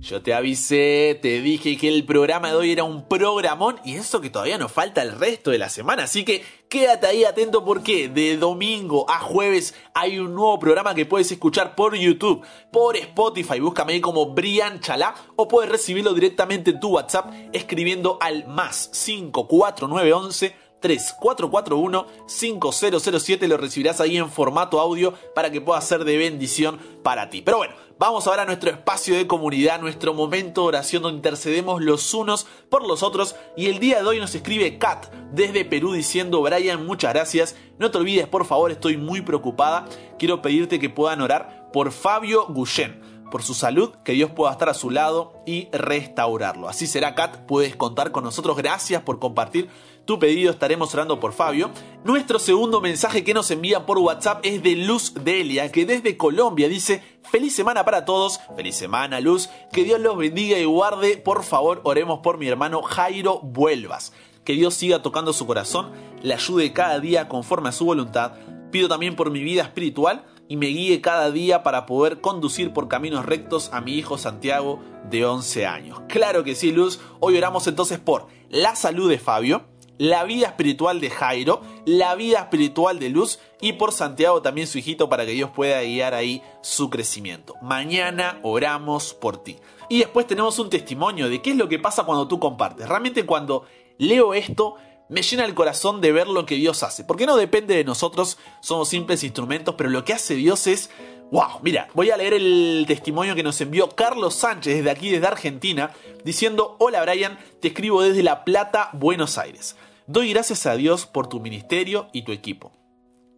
Yo 0.00 0.22
te 0.22 0.32
avisé, 0.32 1.18
te 1.20 1.42
dije 1.42 1.76
que 1.76 1.86
el 1.86 2.06
programa 2.06 2.48
de 2.48 2.56
hoy 2.56 2.72
era 2.72 2.84
un 2.84 3.06
programón 3.06 3.78
y 3.84 3.96
eso 3.96 4.22
que 4.22 4.30
todavía 4.30 4.56
nos 4.56 4.72
falta 4.72 5.02
el 5.02 5.12
resto 5.12 5.50
de 5.50 5.58
la 5.58 5.68
semana, 5.68 6.04
así 6.04 6.24
que 6.24 6.42
quédate 6.70 7.06
ahí 7.06 7.24
atento 7.24 7.66
porque 7.66 8.08
de 8.08 8.38
domingo 8.38 9.04
a 9.10 9.18
jueves 9.18 9.74
hay 9.92 10.18
un 10.18 10.34
nuevo 10.34 10.58
programa 10.58 10.94
que 10.94 11.04
puedes 11.04 11.30
escuchar 11.30 11.74
por 11.74 11.94
YouTube, 11.94 12.42
por 12.72 12.96
Spotify, 12.96 13.60
búscame 13.60 13.92
ahí 13.92 14.00
como 14.00 14.32
Brian 14.32 14.80
Chalá 14.80 15.14
o 15.36 15.46
puedes 15.46 15.70
recibirlo 15.70 16.14
directamente 16.14 16.70
en 16.70 16.80
tu 16.80 16.94
WhatsApp 16.94 17.30
escribiendo 17.52 18.16
al 18.22 18.48
más 18.48 18.88
54911 18.94 20.70
3441-5007. 20.80 23.46
Lo 23.46 23.58
recibirás 23.58 24.00
ahí 24.00 24.16
en 24.16 24.30
formato 24.30 24.80
audio 24.80 25.12
para 25.34 25.50
que 25.50 25.60
pueda 25.60 25.78
ser 25.82 26.04
de 26.04 26.16
bendición 26.16 26.78
para 27.02 27.28
ti. 27.28 27.42
Pero 27.42 27.58
bueno, 27.58 27.74
vamos 28.00 28.26
ahora 28.26 28.44
a 28.44 28.46
nuestro 28.46 28.70
espacio 28.70 29.14
de 29.14 29.26
comunidad, 29.26 29.78
nuestro 29.78 30.14
momento 30.14 30.62
de 30.62 30.68
oración 30.68 31.02
donde 31.02 31.18
intercedemos 31.18 31.82
los 31.82 32.14
unos 32.14 32.46
por 32.70 32.88
los 32.88 33.02
otros. 33.02 33.36
Y 33.58 33.66
el 33.66 33.78
día 33.78 34.00
de 34.00 34.08
hoy 34.08 34.18
nos 34.18 34.34
escribe 34.34 34.78
Kat 34.78 35.12
desde 35.32 35.66
Perú 35.66 35.92
diciendo, 35.92 36.40
Brian, 36.40 36.86
muchas 36.86 37.12
gracias. 37.12 37.56
No 37.78 37.90
te 37.90 37.98
olvides, 37.98 38.26
por 38.26 38.46
favor, 38.46 38.70
estoy 38.70 38.96
muy 38.96 39.20
preocupada. 39.20 39.84
Quiero 40.18 40.40
pedirte 40.40 40.78
que 40.78 40.88
puedan 40.88 41.20
orar 41.20 41.68
por 41.74 41.92
Fabio 41.92 42.46
Guyen 42.48 43.02
por 43.30 43.42
su 43.42 43.52
salud, 43.54 43.90
que 44.02 44.12
Dios 44.12 44.30
pueda 44.30 44.50
estar 44.50 44.70
a 44.70 44.74
su 44.74 44.90
lado 44.90 45.34
y 45.46 45.68
restaurarlo. 45.70 46.68
Así 46.68 46.86
será, 46.86 47.14
Kat, 47.14 47.36
puedes 47.46 47.76
contar 47.76 48.12
con 48.12 48.24
nosotros. 48.24 48.56
Gracias 48.56 49.02
por 49.02 49.18
compartir 49.18 49.68
tu 50.04 50.18
pedido, 50.18 50.50
estaremos 50.50 50.92
orando 50.94 51.20
por 51.20 51.32
Fabio. 51.32 51.70
Nuestro 52.04 52.38
segundo 52.38 52.80
mensaje 52.80 53.24
que 53.24 53.34
nos 53.34 53.50
envía 53.50 53.86
por 53.86 53.98
WhatsApp 53.98 54.40
es 54.44 54.62
de 54.62 54.76
Luz 54.76 55.14
Delia, 55.22 55.70
que 55.70 55.86
desde 55.86 56.16
Colombia 56.16 56.68
dice, 56.68 57.02
feliz 57.30 57.54
semana 57.54 57.84
para 57.84 58.04
todos, 58.04 58.40
feliz 58.56 58.76
semana 58.76 59.20
Luz, 59.20 59.50
que 59.72 59.84
Dios 59.84 60.00
los 60.00 60.16
bendiga 60.16 60.58
y 60.58 60.64
guarde, 60.64 61.16
por 61.16 61.44
favor, 61.44 61.80
oremos 61.84 62.20
por 62.20 62.38
mi 62.38 62.48
hermano 62.48 62.82
Jairo 62.82 63.40
Vuelvas. 63.40 64.12
Que 64.44 64.54
Dios 64.54 64.74
siga 64.74 65.02
tocando 65.02 65.32
su 65.32 65.46
corazón, 65.46 65.92
le 66.22 66.34
ayude 66.34 66.72
cada 66.72 66.98
día 66.98 67.28
conforme 67.28 67.68
a 67.68 67.72
su 67.72 67.84
voluntad. 67.84 68.32
Pido 68.70 68.88
también 68.88 69.16
por 69.16 69.30
mi 69.30 69.42
vida 69.42 69.62
espiritual 69.62 70.24
y 70.50 70.56
me 70.56 70.66
guíe 70.66 71.00
cada 71.00 71.30
día 71.30 71.62
para 71.62 71.86
poder 71.86 72.20
conducir 72.20 72.72
por 72.72 72.88
caminos 72.88 73.24
rectos 73.24 73.70
a 73.72 73.80
mi 73.80 73.94
hijo 73.94 74.18
Santiago 74.18 74.80
de 75.08 75.24
11 75.24 75.66
años. 75.66 76.00
Claro 76.08 76.42
que 76.42 76.56
sí, 76.56 76.72
Luz. 76.72 76.98
Hoy 77.20 77.36
oramos 77.36 77.68
entonces 77.68 78.00
por 78.00 78.26
la 78.48 78.74
salud 78.74 79.08
de 79.08 79.18
Fabio, 79.18 79.66
la 80.00 80.24
vida 80.24 80.46
espiritual 80.46 80.98
de 80.98 81.10
Jairo, 81.10 81.60
la 81.84 82.14
vida 82.14 82.38
espiritual 82.38 82.98
de 82.98 83.10
Luz 83.10 83.38
y 83.60 83.74
por 83.74 83.92
Santiago 83.92 84.40
también 84.40 84.66
su 84.66 84.78
hijito 84.78 85.10
para 85.10 85.26
que 85.26 85.32
Dios 85.32 85.50
pueda 85.50 85.82
guiar 85.82 86.14
ahí 86.14 86.42
su 86.62 86.88
crecimiento. 86.88 87.54
Mañana 87.60 88.40
oramos 88.42 89.12
por 89.12 89.42
ti. 89.42 89.58
Y 89.90 89.98
después 89.98 90.26
tenemos 90.26 90.58
un 90.58 90.70
testimonio 90.70 91.28
de 91.28 91.42
qué 91.42 91.50
es 91.50 91.56
lo 91.56 91.68
que 91.68 91.78
pasa 91.78 92.04
cuando 92.04 92.26
tú 92.26 92.40
compartes. 92.40 92.88
Realmente 92.88 93.26
cuando 93.26 93.66
leo 93.98 94.32
esto 94.32 94.76
me 95.10 95.20
llena 95.20 95.44
el 95.44 95.54
corazón 95.54 96.00
de 96.00 96.12
ver 96.12 96.28
lo 96.28 96.46
que 96.46 96.54
Dios 96.54 96.82
hace. 96.82 97.04
Porque 97.04 97.26
no 97.26 97.36
depende 97.36 97.76
de 97.76 97.84
nosotros, 97.84 98.38
somos 98.62 98.88
simples 98.88 99.22
instrumentos, 99.22 99.74
pero 99.76 99.90
lo 99.90 100.02
que 100.06 100.14
hace 100.14 100.34
Dios 100.34 100.66
es... 100.66 100.88
¡Wow! 101.30 101.60
Mira, 101.62 101.88
voy 101.94 102.10
a 102.10 102.16
leer 102.16 102.34
el 102.34 102.84
testimonio 102.88 103.34
que 103.36 103.42
nos 103.42 103.60
envió 103.60 103.90
Carlos 103.90 104.34
Sánchez 104.34 104.78
desde 104.78 104.90
aquí, 104.90 105.10
desde 105.10 105.28
Argentina, 105.28 105.92
diciendo, 106.24 106.74
hola 106.80 107.02
Brian, 107.02 107.38
te 107.60 107.68
escribo 107.68 108.02
desde 108.02 108.24
La 108.24 108.44
Plata, 108.44 108.88
Buenos 108.94 109.38
Aires. 109.38 109.76
Doy 110.12 110.30
gracias 110.30 110.66
a 110.66 110.74
Dios 110.74 111.06
por 111.06 111.28
tu 111.28 111.38
ministerio 111.38 112.08
y 112.12 112.22
tu 112.22 112.32
equipo. 112.32 112.72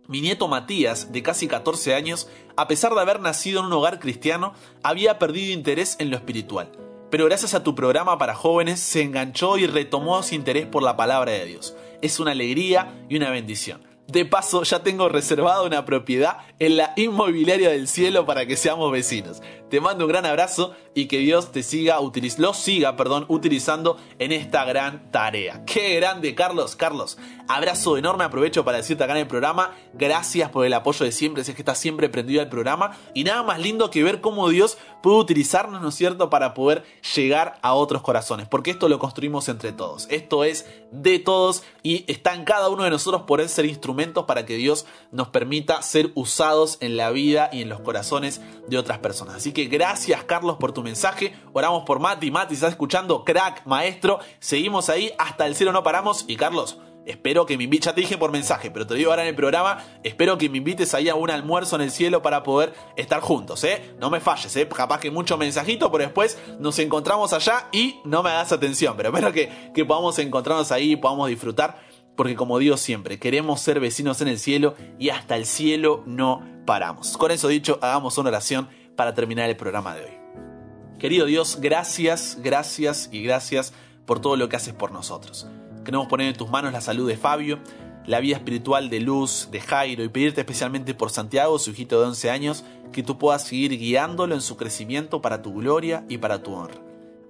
Mi 0.08 0.22
nieto 0.22 0.48
Matías, 0.48 1.12
de 1.12 1.22
casi 1.22 1.46
14 1.46 1.94
años, 1.94 2.30
a 2.56 2.66
pesar 2.66 2.94
de 2.94 3.00
haber 3.02 3.20
nacido 3.20 3.60
en 3.60 3.66
un 3.66 3.74
hogar 3.74 4.00
cristiano, 4.00 4.54
había 4.82 5.18
perdido 5.18 5.52
interés 5.52 5.96
en 5.98 6.10
lo 6.10 6.16
espiritual 6.16 6.72
pero 7.12 7.26
gracias 7.26 7.52
a 7.52 7.62
tu 7.62 7.74
programa 7.74 8.16
para 8.16 8.34
jóvenes 8.34 8.80
se 8.80 9.02
enganchó 9.02 9.58
y 9.58 9.66
retomó 9.66 10.22
su 10.22 10.34
interés 10.34 10.64
por 10.64 10.82
la 10.82 10.96
palabra 10.96 11.32
de 11.32 11.44
Dios. 11.44 11.76
Es 12.00 12.18
una 12.20 12.30
alegría 12.30 13.04
y 13.10 13.16
una 13.18 13.28
bendición. 13.28 13.82
De 14.08 14.24
paso, 14.24 14.62
ya 14.62 14.82
tengo 14.82 15.10
reservada 15.10 15.62
una 15.62 15.84
propiedad 15.84 16.38
en 16.58 16.78
la 16.78 16.94
inmobiliaria 16.96 17.68
del 17.68 17.86
cielo 17.86 18.24
para 18.24 18.46
que 18.46 18.56
seamos 18.56 18.90
vecinos. 18.90 19.42
Te 19.72 19.80
mando 19.80 20.04
un 20.04 20.10
gran 20.10 20.26
abrazo 20.26 20.74
y 20.94 21.06
que 21.06 21.16
Dios 21.16 21.50
te 21.50 21.62
siga 21.62 21.98
lo 22.36 22.52
siga, 22.52 22.94
perdón, 22.94 23.24
utilizando 23.28 23.96
en 24.18 24.30
esta 24.30 24.66
gran 24.66 25.10
tarea. 25.10 25.64
Qué 25.64 25.96
grande, 25.96 26.34
Carlos. 26.34 26.76
Carlos, 26.76 27.16
abrazo 27.48 27.96
enorme. 27.96 28.24
Aprovecho 28.24 28.66
para 28.66 28.76
decirte 28.76 29.02
acá 29.02 29.14
en 29.14 29.20
el 29.20 29.26
programa, 29.26 29.74
gracias 29.94 30.50
por 30.50 30.66
el 30.66 30.74
apoyo 30.74 31.06
de 31.06 31.12
siempre. 31.12 31.42
Sé 31.42 31.54
que 31.54 31.62
estás 31.62 31.78
siempre 31.78 32.10
prendido 32.10 32.42
al 32.42 32.50
programa 32.50 32.98
y 33.14 33.24
nada 33.24 33.42
más 33.44 33.60
lindo 33.60 33.90
que 33.90 34.02
ver 34.02 34.20
cómo 34.20 34.50
Dios 34.50 34.76
puede 35.02 35.16
utilizarnos, 35.16 35.80
¿no 35.80 35.88
es 35.88 35.94
cierto?, 35.94 36.28
para 36.28 36.52
poder 36.52 36.84
llegar 37.16 37.58
a 37.62 37.72
otros 37.72 38.02
corazones. 38.02 38.48
Porque 38.48 38.72
esto 38.72 38.90
lo 38.90 38.98
construimos 38.98 39.48
entre 39.48 39.72
todos. 39.72 40.06
Esto 40.10 40.44
es 40.44 40.66
de 40.90 41.18
todos 41.18 41.62
y 41.82 42.04
está 42.12 42.34
en 42.34 42.44
cada 42.44 42.68
uno 42.68 42.84
de 42.84 42.90
nosotros 42.90 43.22
por 43.22 43.42
ser 43.48 43.64
instrumentos 43.64 44.26
para 44.26 44.44
que 44.44 44.56
Dios 44.56 44.84
nos 45.12 45.28
permita 45.28 45.80
ser 45.80 46.10
usados 46.14 46.76
en 46.80 46.98
la 46.98 47.10
vida 47.10 47.48
y 47.50 47.62
en 47.62 47.70
los 47.70 47.80
corazones 47.80 48.42
de 48.68 48.76
otras 48.76 48.98
personas. 48.98 49.36
Así 49.36 49.52
que 49.52 49.61
gracias 49.66 50.24
Carlos 50.24 50.56
por 50.58 50.72
tu 50.72 50.82
mensaje. 50.82 51.34
Oramos 51.52 51.84
por 51.84 52.00
Mati. 52.00 52.30
Mati, 52.30 52.54
estás 52.54 52.70
escuchando, 52.70 53.24
crack, 53.24 53.66
maestro. 53.66 54.18
Seguimos 54.38 54.88
ahí, 54.88 55.12
hasta 55.18 55.46
el 55.46 55.54
cielo 55.54 55.72
no 55.72 55.82
paramos. 55.82 56.24
Y 56.28 56.36
Carlos, 56.36 56.78
Espero 57.04 57.46
que 57.46 57.58
me 57.58 57.64
invites, 57.64 57.86
ya 57.86 57.94
te 57.94 58.00
dije 58.00 58.16
por 58.16 58.30
mensaje, 58.30 58.70
pero 58.70 58.86
te 58.86 58.94
digo 58.94 59.10
ahora 59.10 59.22
en 59.22 59.28
el 59.28 59.34
programa, 59.34 59.82
espero 60.04 60.38
que 60.38 60.48
me 60.48 60.58
invites 60.58 60.94
ahí 60.94 61.08
a 61.08 61.16
un 61.16 61.30
almuerzo 61.30 61.74
en 61.74 61.82
el 61.82 61.90
cielo 61.90 62.22
para 62.22 62.44
poder 62.44 62.74
estar 62.96 63.20
juntos, 63.20 63.64
¿eh? 63.64 63.94
No 63.98 64.08
me 64.08 64.20
falles, 64.20 64.54
¿eh? 64.56 64.68
Capaz 64.68 65.00
que 65.00 65.10
mucho 65.10 65.36
mensajito, 65.36 65.90
pero 65.90 66.04
después 66.04 66.38
nos 66.60 66.78
encontramos 66.78 67.32
allá 67.32 67.68
y 67.72 67.96
no 68.04 68.22
me 68.22 68.30
hagas 68.30 68.52
atención, 68.52 68.94
pero 68.96 69.08
espero 69.08 69.32
que, 69.32 69.72
que 69.74 69.84
podamos 69.84 70.16
encontrarnos 70.20 70.70
ahí 70.70 70.92
y 70.92 70.96
podamos 70.96 71.28
disfrutar, 71.28 71.80
porque 72.16 72.36
como 72.36 72.58
digo 72.58 72.76
siempre, 72.76 73.18
queremos 73.18 73.60
ser 73.60 73.80
vecinos 73.80 74.20
en 74.20 74.28
el 74.28 74.38
cielo 74.38 74.76
y 75.00 75.08
hasta 75.08 75.34
el 75.34 75.46
cielo 75.46 76.04
no 76.06 76.46
paramos. 76.66 77.16
Con 77.16 77.32
eso 77.32 77.48
dicho, 77.48 77.80
hagamos 77.82 78.16
una 78.18 78.28
oración 78.28 78.68
para 78.96 79.14
terminar 79.14 79.48
el 79.48 79.56
programa 79.56 79.94
de 79.94 80.04
hoy. 80.04 80.22
Querido 80.98 81.26
Dios, 81.26 81.58
gracias, 81.60 82.38
gracias 82.42 83.08
y 83.10 83.22
gracias 83.22 83.72
por 84.06 84.20
todo 84.20 84.36
lo 84.36 84.48
que 84.48 84.56
haces 84.56 84.74
por 84.74 84.92
nosotros. 84.92 85.46
Queremos 85.84 86.06
poner 86.06 86.28
en 86.28 86.36
tus 86.36 86.48
manos 86.48 86.72
la 86.72 86.80
salud 86.80 87.08
de 87.08 87.16
Fabio, 87.16 87.58
la 88.06 88.20
vida 88.20 88.36
espiritual 88.36 88.88
de 88.90 89.00
Luz, 89.00 89.48
de 89.50 89.60
Jairo 89.60 90.04
y 90.04 90.08
pedirte 90.08 90.40
especialmente 90.40 90.94
por 90.94 91.10
Santiago, 91.10 91.58
su 91.58 91.70
hijito 91.70 92.00
de 92.00 92.06
11 92.06 92.30
años, 92.30 92.64
que 92.92 93.02
tú 93.02 93.18
puedas 93.18 93.44
seguir 93.44 93.76
guiándolo 93.78 94.34
en 94.34 94.40
su 94.40 94.56
crecimiento 94.56 95.20
para 95.20 95.42
tu 95.42 95.54
gloria 95.54 96.04
y 96.08 96.18
para 96.18 96.42
tu 96.42 96.54
honra. 96.54 96.80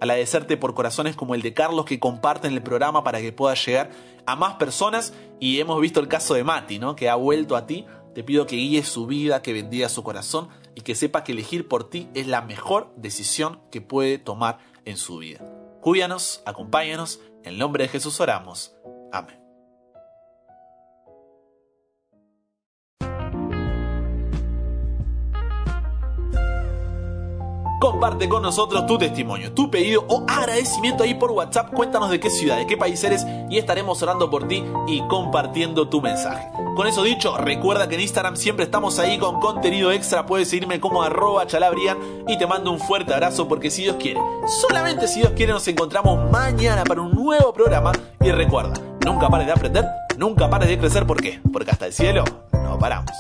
Agradecerte 0.01 0.57
por 0.57 0.75
corazones 0.75 1.15
como 1.15 1.35
el 1.35 1.43
de 1.43 1.55
Carlos 1.55 1.85
que 1.85 2.01
comparten 2.01 2.53
el 2.53 2.63
programa 2.63 3.05
para 3.05 3.21
que 3.21 3.33
pueda 3.33 3.55
llegar 3.55 3.91
a 4.27 4.35
más 4.37 4.55
personas 4.55 5.15
y 5.39 5.61
hemos 5.61 5.81
visto 5.81 6.01
el 6.01 6.09
caso 6.09 6.35
de 6.35 6.45
Mati, 6.45 6.79
¿no? 6.79 6.97
que 6.97 7.09
ha 7.09 7.15
vuelto 7.15 7.57
a 7.57 7.67
ti. 7.67 7.87
Te 8.15 8.25
pido 8.25 8.47
que 8.47 8.57
guíes 8.57 8.89
su 8.89 9.07
vida, 9.07 9.41
que 9.41 9.53
bendiga 9.53 9.89
su 9.89 10.03
corazón 10.03 10.49
y 10.75 10.83
que 10.83 10.95
sepa 10.95 11.25
que 11.25 11.33
elegir 11.33 11.69
por 11.69 11.89
ti 11.89 12.09
es 12.15 12.27
la 12.27 12.43
mejor 12.43 12.93
decisión 12.97 13.61
que 13.71 13.81
puede 13.81 14.19
tomar 14.19 14.59
en 14.85 14.97
su 14.97 15.19
vida. 15.19 15.45
Cuídanos, 15.81 16.43
acompáñanos, 16.47 17.21
en 17.43 17.55
el 17.55 17.59
nombre 17.59 17.85
de 17.85 17.89
Jesús 17.89 18.21
oramos. 18.21 18.77
Amén. 19.13 19.42
Comparte 27.83 28.29
con 28.29 28.45
nosotros 28.45 28.87
tu 28.87 28.97
testimonio, 28.97 29.53
tu 29.55 29.69
pedido 29.69 30.05
o 30.07 30.25
agradecimiento 30.29 31.03
ahí 31.03 31.15
por 31.15 31.33
WhatsApp. 31.33 31.75
Cuéntanos 31.75 32.11
de 32.11 32.21
qué 32.21 32.31
ciudad, 32.31 32.57
de 32.57 32.65
qué 32.65 32.77
país 32.77 33.03
eres 33.03 33.27
y 33.51 33.59
estaremos 33.59 34.01
orando 34.05 34.31
por 34.31 34.47
ti 34.47 34.63
y 34.87 35.01
compartiendo 35.09 35.89
tu 35.89 36.01
mensaje. 36.01 36.47
Con 36.77 36.87
eso 36.87 37.03
dicho, 37.03 37.37
recuerda 37.37 37.89
que 37.89 37.97
en 37.97 38.03
Instagram 38.03 38.37
siempre 38.37 38.67
estamos 38.67 39.01
ahí 39.01 39.19
con 39.19 39.41
contenido 39.41 39.91
extra. 39.91 40.27
Puedes 40.27 40.49
seguirme 40.49 40.79
como 40.79 41.03
arroba 41.03 41.45
chalabrian 41.49 41.99
y 42.29 42.39
te 42.39 42.47
mando 42.47 42.71
un 42.71 42.79
fuerte 42.79 43.15
abrazo 43.15 43.49
porque 43.49 43.69
si 43.69 43.83
Dios 43.83 43.97
quiere, 43.99 44.21
solamente 44.47 45.09
si 45.09 45.19
Dios 45.19 45.33
quiere 45.33 45.53
nos 45.53 45.67
encontramos 45.67 46.31
mañana 46.31 46.85
para 46.85 47.01
un 47.01 47.11
nuevo 47.11 47.53
programa. 47.53 47.91
Y 48.21 48.31
recuerda, 48.31 48.75
nunca 49.05 49.29
pares 49.29 49.49
de 49.49 49.55
aprender, 49.55 49.85
nunca 50.17 50.49
pares 50.49 50.69
de 50.69 50.79
crecer. 50.79 51.05
¿Por 51.05 51.21
qué? 51.21 51.41
Porque 51.53 51.73
hasta 51.73 51.87
el 51.87 51.93
cielo 51.93 52.23
no 52.53 52.79
paramos. 52.79 53.11